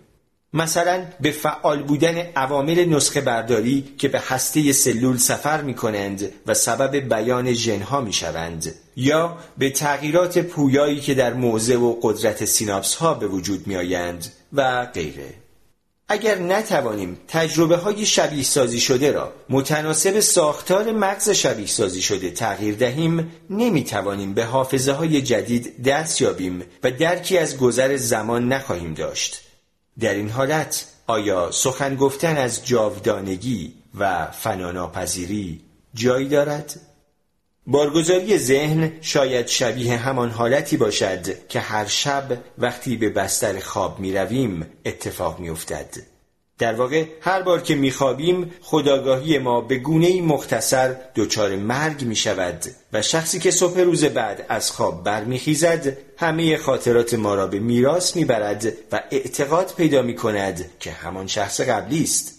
مثلا 0.53 1.05
به 1.21 1.31
فعال 1.31 1.83
بودن 1.83 2.17
عوامل 2.17 2.85
نسخه 2.85 3.21
برداری 3.21 3.95
که 3.97 4.07
به 4.07 4.19
هسته 4.19 4.71
سلول 4.71 5.17
سفر 5.17 5.61
می 5.61 5.73
کنند 5.73 6.31
و 6.47 6.53
سبب 6.53 6.95
بیان 6.95 7.53
ژنها 7.53 8.01
می 8.01 8.13
شوند 8.13 8.75
یا 8.95 9.37
به 9.57 9.69
تغییرات 9.69 10.39
پویایی 10.39 10.99
که 10.99 11.13
در 11.13 11.33
موضع 11.33 11.77
و 11.77 11.95
قدرت 12.01 12.45
سیناپس 12.45 12.95
ها 12.95 13.13
به 13.13 13.27
وجود 13.27 13.67
می 13.67 13.75
آیند 13.75 14.27
و 14.53 14.85
غیره. 14.85 15.44
اگر 16.09 16.39
نتوانیم 16.39 17.17
تجربه 17.27 17.77
های 17.77 18.05
شبیه 18.05 18.43
سازی 18.43 18.79
شده 18.79 19.11
را 19.11 19.33
متناسب 19.49 20.19
ساختار 20.19 20.91
مغز 20.91 21.29
شبیه 21.29 21.67
سازی 21.67 22.01
شده 22.01 22.31
تغییر 22.31 22.75
دهیم 22.75 23.31
نمی 23.49 23.83
توانیم 23.83 24.33
به 24.33 24.45
حافظه 24.45 24.91
های 24.91 25.21
جدید 25.21 25.83
دست 25.83 26.21
یابیم 26.21 26.63
و 26.83 26.91
درکی 26.91 27.37
از 27.37 27.57
گذر 27.57 27.95
زمان 27.95 28.47
نخواهیم 28.47 28.93
داشت 28.93 29.41
در 29.99 30.13
این 30.13 30.29
حالت 30.29 30.85
آیا 31.07 31.51
سخن 31.51 31.95
گفتن 31.95 32.37
از 32.37 32.65
جاودانگی 32.65 33.73
و 33.99 34.31
فناناپذیری 34.31 35.61
جایی 35.93 36.27
دارد؟ 36.27 36.79
بارگذاری 37.67 38.37
ذهن 38.37 38.91
شاید 39.01 39.47
شبیه 39.47 39.97
همان 39.97 40.29
حالتی 40.29 40.77
باشد 40.77 41.47
که 41.47 41.59
هر 41.59 41.85
شب 41.85 42.37
وقتی 42.57 42.97
به 42.97 43.09
بستر 43.09 43.59
خواب 43.59 43.99
می 43.99 44.13
رویم 44.13 44.65
اتفاق 44.85 45.39
می 45.39 45.49
افتد. 45.49 45.95
در 46.57 46.73
واقع 46.73 47.05
هر 47.21 47.41
بار 47.41 47.61
که 47.61 47.75
می 47.75 47.91
خوابیم 47.91 48.51
خداگاهی 48.61 49.37
ما 49.37 49.61
به 49.61 49.75
گونه 49.75 50.21
مختصر 50.21 50.95
دچار 51.15 51.55
مرگ 51.55 52.03
می 52.03 52.15
شود 52.15 52.63
و 52.93 53.01
شخصی 53.01 53.39
که 53.39 53.51
صبح 53.51 53.79
روز 53.79 54.05
بعد 54.05 54.45
از 54.49 54.71
خواب 54.71 55.03
برمیخیزد 55.03 55.97
همه 56.17 56.57
خاطرات 56.57 57.13
ما 57.13 57.35
را 57.35 57.47
به 57.47 57.59
میراث 57.59 58.15
می‌برد 58.15 58.73
و 58.91 59.03
اعتقاد 59.11 59.73
پیدا 59.77 60.01
می 60.01 60.15
کند 60.15 60.65
که 60.79 60.91
همان 60.91 61.27
شخص 61.27 61.61
قبلی 61.61 62.03
است. 62.03 62.34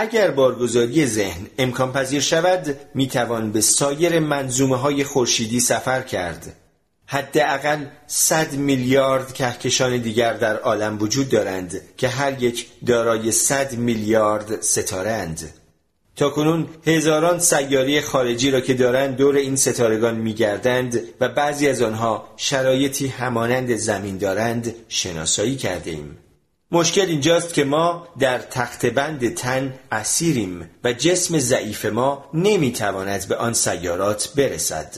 اگر 0.00 0.30
بارگذاری 0.30 1.06
ذهن 1.06 1.46
امکان 1.58 1.92
پذیر 1.92 2.20
شود 2.20 2.76
می 2.94 3.06
توان 3.06 3.52
به 3.52 3.60
سایر 3.60 4.20
منظومه 4.20 4.76
های 4.76 5.04
خورشیدی 5.04 5.60
سفر 5.60 6.02
کرد 6.02 6.56
حداقل 7.06 7.84
صد 8.06 8.52
میلیارد 8.52 9.32
کهکشان 9.32 9.98
دیگر 9.98 10.32
در 10.32 10.56
عالم 10.56 10.98
وجود 11.02 11.28
دارند 11.28 11.80
که 11.96 12.08
هر 12.08 12.42
یک 12.42 12.66
دارای 12.86 13.32
صد 13.32 13.74
میلیارد 13.74 14.62
ستاره 14.62 15.10
اند 15.10 15.50
تا 16.16 16.30
کنون 16.30 16.68
هزاران 16.86 17.38
سیاره 17.38 18.00
خارجی 18.00 18.50
را 18.50 18.60
که 18.60 18.74
دارند 18.74 19.16
دور 19.16 19.36
این 19.36 19.56
ستارگان 19.56 20.14
میگردند 20.14 21.00
و 21.20 21.28
بعضی 21.28 21.68
از 21.68 21.82
آنها 21.82 22.28
شرایطی 22.36 23.06
همانند 23.06 23.76
زمین 23.76 24.18
دارند 24.18 24.74
شناسایی 24.88 25.56
کرده 25.56 25.90
ایم. 25.90 26.18
مشکل 26.74 27.06
اینجاست 27.06 27.54
که 27.54 27.64
ما 27.64 28.08
در 28.18 28.38
تخت 28.38 28.86
بند 28.86 29.34
تن 29.34 29.74
اسیریم 29.92 30.70
و 30.84 30.92
جسم 30.92 31.38
ضعیف 31.38 31.84
ما 31.84 32.24
نمی‌تواند 32.34 33.28
به 33.28 33.36
آن 33.36 33.52
سیارات 33.52 34.32
برسد. 34.36 34.94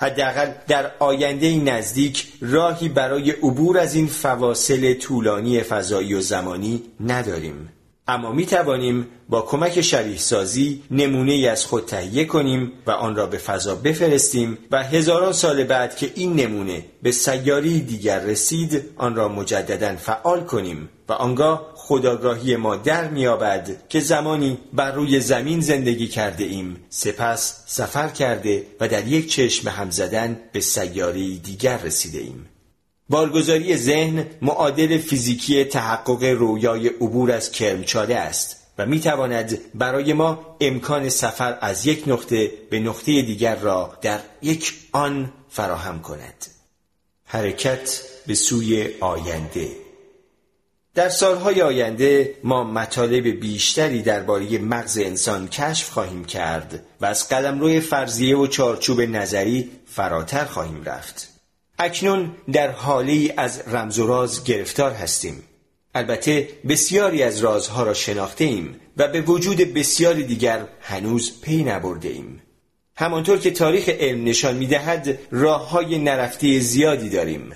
حداقل 0.00 0.50
در 0.68 0.90
آینده 0.98 1.56
نزدیک 1.56 2.26
راهی 2.40 2.88
برای 2.88 3.30
عبور 3.30 3.78
از 3.78 3.94
این 3.94 4.06
فواصل 4.06 4.94
طولانی 4.94 5.62
فضایی 5.62 6.14
و 6.14 6.20
زمانی 6.20 6.82
نداریم. 7.00 7.68
اما 8.10 8.32
می 8.32 8.46
توانیم 8.46 9.06
با 9.28 9.42
کمک 9.42 9.80
شبیه 9.80 10.18
سازی 10.18 10.82
نمونه 10.90 11.48
از 11.48 11.64
خود 11.64 11.86
تهیه 11.86 12.24
کنیم 12.24 12.72
و 12.86 12.90
آن 12.90 13.16
را 13.16 13.26
به 13.26 13.38
فضا 13.38 13.74
بفرستیم 13.74 14.58
و 14.70 14.82
هزاران 14.82 15.32
سال 15.32 15.64
بعد 15.64 15.96
که 15.96 16.12
این 16.14 16.36
نمونه 16.36 16.84
به 17.02 17.12
سیاری 17.12 17.80
دیگر 17.80 18.20
رسید 18.20 18.84
آن 18.96 19.14
را 19.14 19.28
مجددا 19.28 19.96
فعال 19.96 20.40
کنیم 20.40 20.88
و 21.08 21.12
آنگاه 21.12 21.72
خداگاهی 21.74 22.56
ما 22.56 22.76
در 22.76 23.08
میابد 23.08 23.88
که 23.88 24.00
زمانی 24.00 24.58
بر 24.72 24.92
روی 24.92 25.20
زمین 25.20 25.60
زندگی 25.60 26.06
کرده 26.06 26.44
ایم. 26.44 26.76
سپس 26.88 27.62
سفر 27.66 28.08
کرده 28.08 28.66
و 28.80 28.88
در 28.88 29.08
یک 29.08 29.30
چشم 29.30 29.68
هم 29.68 29.90
زدن 29.90 30.40
به 30.52 30.60
سیاری 30.60 31.38
دیگر 31.38 31.78
رسیده 31.78 32.18
ایم. 32.18 32.46
بارگذاری 33.10 33.76
ذهن 33.76 34.26
معادل 34.42 34.98
فیزیکی 34.98 35.64
تحقق 35.64 36.24
رویای 36.24 36.88
عبور 36.88 37.32
از 37.32 37.52
کرمچاله 37.52 38.14
است 38.14 38.56
و 38.78 38.86
می 38.86 39.00
تواند 39.00 39.58
برای 39.74 40.12
ما 40.12 40.56
امکان 40.60 41.08
سفر 41.08 41.58
از 41.60 41.86
یک 41.86 42.04
نقطه 42.06 42.52
به 42.70 42.80
نقطه 42.80 43.22
دیگر 43.22 43.56
را 43.56 43.98
در 44.02 44.20
یک 44.42 44.72
آن 44.92 45.32
فراهم 45.48 46.02
کند. 46.02 46.46
حرکت 47.24 48.02
به 48.26 48.34
سوی 48.34 48.88
آینده. 49.00 49.68
در 50.94 51.08
سالهای 51.08 51.62
آینده 51.62 52.34
ما 52.44 52.64
مطالب 52.64 53.26
بیشتری 53.26 54.02
درباره 54.02 54.58
مغز 54.58 54.98
انسان 54.98 55.48
کشف 55.48 55.90
خواهیم 55.90 56.24
کرد 56.24 56.84
و 57.00 57.06
از 57.06 57.28
قلمرو 57.28 57.80
فرضیه 57.80 58.36
و 58.36 58.46
چارچوب 58.46 59.00
نظری 59.00 59.70
فراتر 59.86 60.44
خواهیم 60.44 60.82
رفت. 60.84 61.29
اکنون 61.82 62.30
در 62.52 62.70
حالی 62.70 63.32
از 63.36 63.62
رمز 63.66 63.98
و 63.98 64.06
راز 64.06 64.44
گرفتار 64.44 64.92
هستیم. 64.92 65.42
البته 65.94 66.48
بسیاری 66.68 67.22
از 67.22 67.38
رازها 67.38 67.82
را 67.82 67.94
شناخته 67.94 68.44
ایم 68.44 68.80
و 68.96 69.08
به 69.08 69.20
وجود 69.20 69.56
بسیاری 69.56 70.24
دیگر 70.24 70.66
هنوز 70.80 71.40
پی 71.40 71.64
نبرده 71.64 72.08
ایم 72.08 72.42
همانطور 72.96 73.38
که 73.38 73.50
تاریخ 73.50 73.88
علم 73.88 74.24
نشان 74.24 74.56
می 74.56 74.66
دهد 74.66 75.18
راه 75.30 75.70
های 75.70 75.98
نرفته 75.98 76.58
زیادی 76.58 77.08
داریم. 77.08 77.52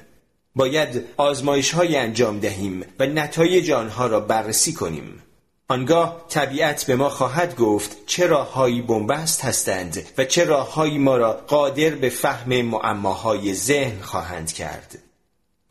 باید 0.55 1.05
آزمایش 1.17 1.71
های 1.71 1.97
انجام 1.97 2.41
دهیم 2.41 2.85
و 2.99 3.07
نتایج 3.07 3.71
آنها 3.71 4.07
را 4.07 4.21
بررسی 4.21 4.73
کنیم. 4.73 5.23
آنگاه 5.69 6.27
طبیعت 6.29 6.85
به 6.85 6.97
ما 6.97 7.09
خواهد 7.09 7.57
گفت 7.57 8.07
چه 8.07 8.27
راههایی 8.27 8.83
بنبست 8.83 9.45
هستند 9.45 10.07
و 10.19 10.25
چه 10.25 10.45
راههایی 10.45 10.99
ما 10.99 11.17
را 11.17 11.33
قادر 11.33 11.91
به 11.91 12.09
فهم 12.09 12.63
معماهای 12.63 13.55
ذهن 13.55 14.01
خواهند 14.03 14.53
کرد. 14.53 14.99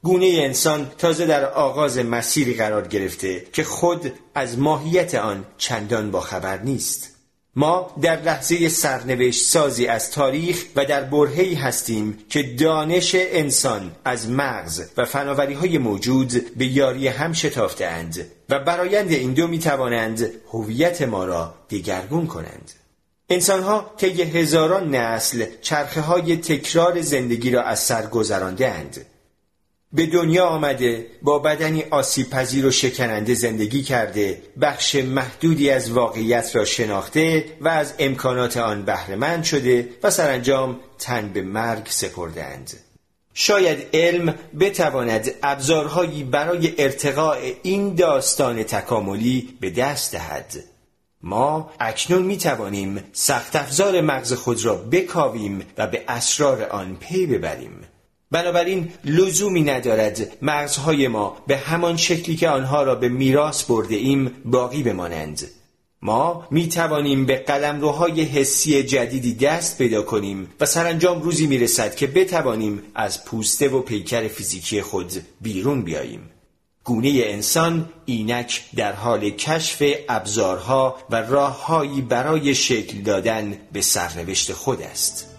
گونه 0.04 0.26
انسان 0.26 0.92
تازه 0.98 1.26
در 1.26 1.46
آغاز 1.46 1.98
مسیری 1.98 2.54
قرار 2.54 2.88
گرفته 2.88 3.46
که 3.54 3.64
خود 3.64 4.14
از 4.36 4.60
ماهیت 4.60 5.16
آن 5.16 5.46
چندان 5.58 6.12
با 6.12 6.22
خبر 6.22 6.58
نیست. 6.58 7.13
ما 7.56 7.96
در 8.02 8.22
لحظه 8.22 8.70
سرنوشت 8.70 9.46
سازی 9.46 9.88
از 9.88 10.12
تاریخ 10.12 10.66
و 10.76 10.86
در 10.86 11.04
برهی 11.04 11.54
هستیم 11.54 12.18
که 12.30 12.44
دانش 12.44 13.16
انسان 13.16 13.92
از 14.06 14.30
مغز 14.30 14.84
و 14.98 15.06
فناوری 15.06 15.54
های 15.54 15.78
موجود 15.78 16.56
به 16.58 16.66
یاری 16.66 17.08
هم 17.08 17.34
شتافته 17.34 17.86
اند 17.86 18.32
و 18.50 18.60
برایند 18.60 19.12
این 19.12 19.34
دو 19.34 19.48
می 19.48 19.60
توانند 19.60 20.32
هویت 20.54 21.02
ما 21.02 21.26
را 21.26 21.54
دگرگون 21.70 22.28
کنند. 22.28 22.72
انسانها 23.30 23.94
طی 23.98 24.22
هزاران 24.22 24.96
نسل 24.96 25.46
چرخه 25.62 26.02
های 26.02 26.38
تکرار 26.38 27.02
زندگی 27.02 27.52
را 27.52 27.64
از 27.64 27.80
سر. 27.80 28.08
به 29.94 30.06
دنیا 30.06 30.46
آمده 30.46 31.08
با 31.22 31.40
بدنی 31.40 31.84
آسیب 31.84 32.30
پذیر 32.30 32.66
و 32.66 32.72
شکننده 32.72 33.34
زندگی 33.34 33.84
کرده 33.84 34.42
بخش 34.62 34.96
محدودی 34.96 35.70
از 35.70 35.92
واقعیت 35.92 36.56
را 36.56 36.66
شناخته 36.66 37.46
و 37.62 37.68
از 37.68 37.94
امکانات 38.00 38.58
آن 38.58 38.86
بهرهمند 38.86 39.44
شده 39.44 39.90
و 40.04 40.10
سرانجام 40.10 40.80
تن 41.00 41.30
به 41.34 41.42
مرگ 41.42 41.88
سپردند 41.90 42.74
شاید 43.34 43.88
علم 43.94 44.36
بتواند 44.60 45.32
ابزارهایی 45.44 46.24
برای 46.24 46.74
ارتقاء 46.78 47.38
این 47.64 47.96
داستان 47.96 48.64
تکاملی 48.64 49.58
به 49.62 49.70
دست 49.70 50.12
دهد. 50.12 50.54
ما 51.22 51.72
اکنون 51.80 52.22
می 52.22 52.38
توانیم 52.38 53.04
سخت 53.14 53.56
افزار 53.56 54.02
مغز 54.02 54.34
خود 54.34 54.66
را 54.66 54.76
بکاویم 54.76 55.66
و 55.78 55.88
به 55.88 56.04
اسرار 56.08 56.64
آن 56.64 56.98
پی 57.00 57.26
ببریم. 57.26 57.82
بنابراین 58.34 58.90
لزومی 59.06 59.62
ندارد 59.62 60.38
مغزهای 60.42 61.08
ما 61.08 61.38
به 61.48 61.58
همان 61.58 61.98
شکلی 61.98 62.36
که 62.36 62.50
آنها 62.50 62.84
را 62.84 62.96
به 62.96 63.10
میراث 63.10 63.64
برده 63.64 63.96
ایم 63.96 64.32
باقی 64.46 64.84
بمانند. 64.84 65.48
ما 66.02 66.48
می 66.52 66.70
توانیم 66.70 67.26
به 67.26 67.36
قلمروهای 67.36 68.22
حسی 68.22 68.84
جدیدی 68.84 69.34
دست 69.34 69.78
پیدا 69.78 70.02
کنیم 70.02 70.50
و 70.60 70.66
سرانجام 70.66 71.22
روزی 71.22 71.48
می 71.48 71.58
رسد 71.58 71.96
که 71.96 72.08
بتوانیم 72.08 72.82
از 72.96 73.26
پوسته 73.26 73.70
و 73.70 73.82
پیکر 73.82 74.28
فیزیکی 74.28 74.82
خود 74.82 75.12
بیرون 75.42 75.82
بیاییم. 75.82 76.30
گونه 76.84 77.10
انسان 77.26 77.90
اینک 78.06 78.64
در 78.76 78.94
حال 78.94 79.30
کشف 79.30 79.84
ابزارها 80.10 80.98
و 81.10 81.16
راههایی 81.16 82.02
برای 82.02 82.56
شکل 82.56 82.98
دادن 83.02 83.58
به 83.74 83.82
سرنوشت 83.82 84.54
خود 84.54 84.82
است. 84.82 85.33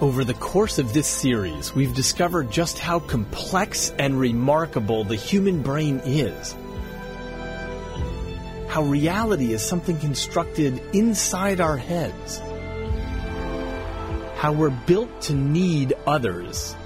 Over 0.00 0.22
the 0.22 0.34
course 0.34 0.78
of 0.78 0.92
this 0.92 1.08
series, 1.08 1.74
we've 1.74 1.92
discovered 1.92 2.52
just 2.52 2.78
how 2.78 3.00
complex 3.00 3.92
and 3.98 4.16
remarkable 4.16 5.02
the 5.02 5.16
human 5.16 5.60
brain 5.60 6.00
is. 6.04 6.54
How 8.68 8.84
reality 8.84 9.52
is 9.52 9.60
something 9.60 9.98
constructed 9.98 10.80
inside 10.94 11.60
our 11.60 11.76
heads. 11.76 12.38
How 14.36 14.52
we're 14.52 14.70
built 14.70 15.20
to 15.22 15.34
need 15.34 15.94
others. 16.06 16.76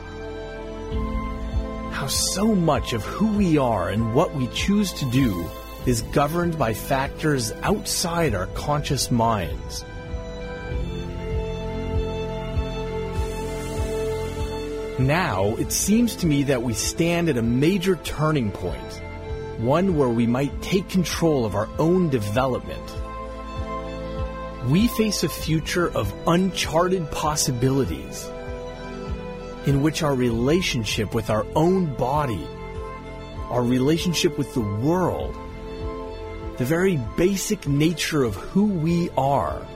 How 1.91 2.07
so 2.07 2.55
much 2.55 2.95
of 2.95 3.05
who 3.05 3.37
we 3.37 3.59
are 3.59 3.91
and 3.91 4.15
what 4.15 4.35
we 4.35 4.47
choose 4.55 4.91
to 4.95 5.11
do 5.11 5.45
is 5.85 6.01
governed 6.01 6.59
by 6.59 6.73
factors 6.73 7.53
outside 7.63 8.35
our 8.35 8.47
conscious 8.47 9.11
minds. 9.11 9.85
Now, 15.03 15.57
it 15.57 15.73
seems 15.73 16.15
to 16.17 16.27
me 16.27 16.45
that 16.45 16.63
we 16.63 16.75
stand 16.75 17.29
at 17.29 17.37
a 17.37 17.43
major 17.43 17.97
turning 17.97 18.53
point, 18.53 19.03
one 19.59 19.97
where 19.97 20.09
we 20.09 20.29
might 20.29 20.63
take 20.63 20.89
control 20.89 21.45
of 21.45 21.57
our 21.57 21.69
own 21.79 22.09
development. 22.09 22.89
we 24.69 24.87
face 24.87 25.25
a 25.25 25.29
future 25.29 25.91
of 25.91 26.15
uncharted 26.29 27.11
possibilities 27.11 28.29
in 29.67 29.83
which 29.83 30.05
our 30.05 30.15
relationship 30.15 31.15
with 31.15 31.31
our 31.31 31.45
own 31.57 31.93
body, 31.97 32.47
our 33.51 33.63
relationship 33.63 34.39
with 34.39 34.55
the 34.55 34.61
world, 34.61 35.35
the 36.59 36.65
very 36.65 36.97
basic 37.17 37.67
nature 37.67 38.23
of 38.23 38.37
who 38.37 38.67
we 38.67 39.11
are 39.17 39.67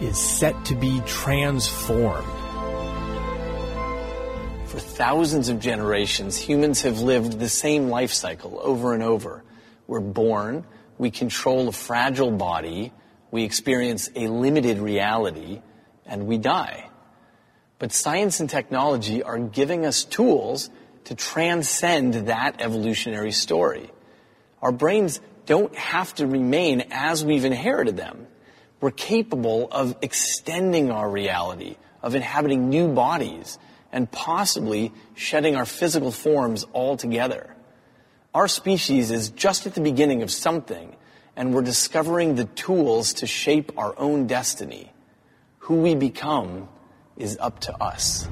is 0.00 0.16
set 0.16 0.64
to 0.66 0.76
be 0.76 1.00
transformed. 1.06 2.37
Thousands 4.98 5.48
of 5.48 5.60
generations, 5.60 6.36
humans 6.36 6.82
have 6.82 6.98
lived 6.98 7.38
the 7.38 7.48
same 7.48 7.88
life 7.88 8.12
cycle 8.12 8.58
over 8.60 8.94
and 8.94 9.00
over. 9.00 9.44
We're 9.86 10.00
born, 10.00 10.64
we 10.98 11.12
control 11.12 11.68
a 11.68 11.72
fragile 11.72 12.32
body, 12.32 12.92
we 13.30 13.44
experience 13.44 14.10
a 14.16 14.26
limited 14.26 14.78
reality, 14.78 15.62
and 16.04 16.26
we 16.26 16.36
die. 16.36 16.90
But 17.78 17.92
science 17.92 18.40
and 18.40 18.50
technology 18.50 19.22
are 19.22 19.38
giving 19.38 19.86
us 19.86 20.02
tools 20.02 20.68
to 21.04 21.14
transcend 21.14 22.14
that 22.26 22.60
evolutionary 22.60 23.30
story. 23.30 23.92
Our 24.60 24.72
brains 24.72 25.20
don't 25.46 25.76
have 25.76 26.12
to 26.16 26.26
remain 26.26 26.86
as 26.90 27.24
we've 27.24 27.44
inherited 27.44 27.96
them. 27.96 28.26
We're 28.80 28.90
capable 28.90 29.68
of 29.70 29.94
extending 30.02 30.90
our 30.90 31.08
reality, 31.08 31.76
of 32.02 32.16
inhabiting 32.16 32.68
new 32.68 32.88
bodies, 32.88 33.60
and 33.92 34.10
possibly 34.10 34.92
shedding 35.14 35.56
our 35.56 35.64
physical 35.64 36.12
forms 36.12 36.66
altogether. 36.74 37.54
Our 38.34 38.48
species 38.48 39.10
is 39.10 39.30
just 39.30 39.66
at 39.66 39.74
the 39.74 39.80
beginning 39.80 40.22
of 40.22 40.30
something, 40.30 40.94
and 41.36 41.54
we're 41.54 41.62
discovering 41.62 42.34
the 42.34 42.44
tools 42.44 43.14
to 43.14 43.26
shape 43.26 43.72
our 43.78 43.98
own 43.98 44.26
destiny. 44.26 44.92
Who 45.60 45.76
we 45.76 45.94
become 45.94 46.68
is 47.16 47.36
up 47.40 47.60
to 47.60 47.82
us. 47.82 48.28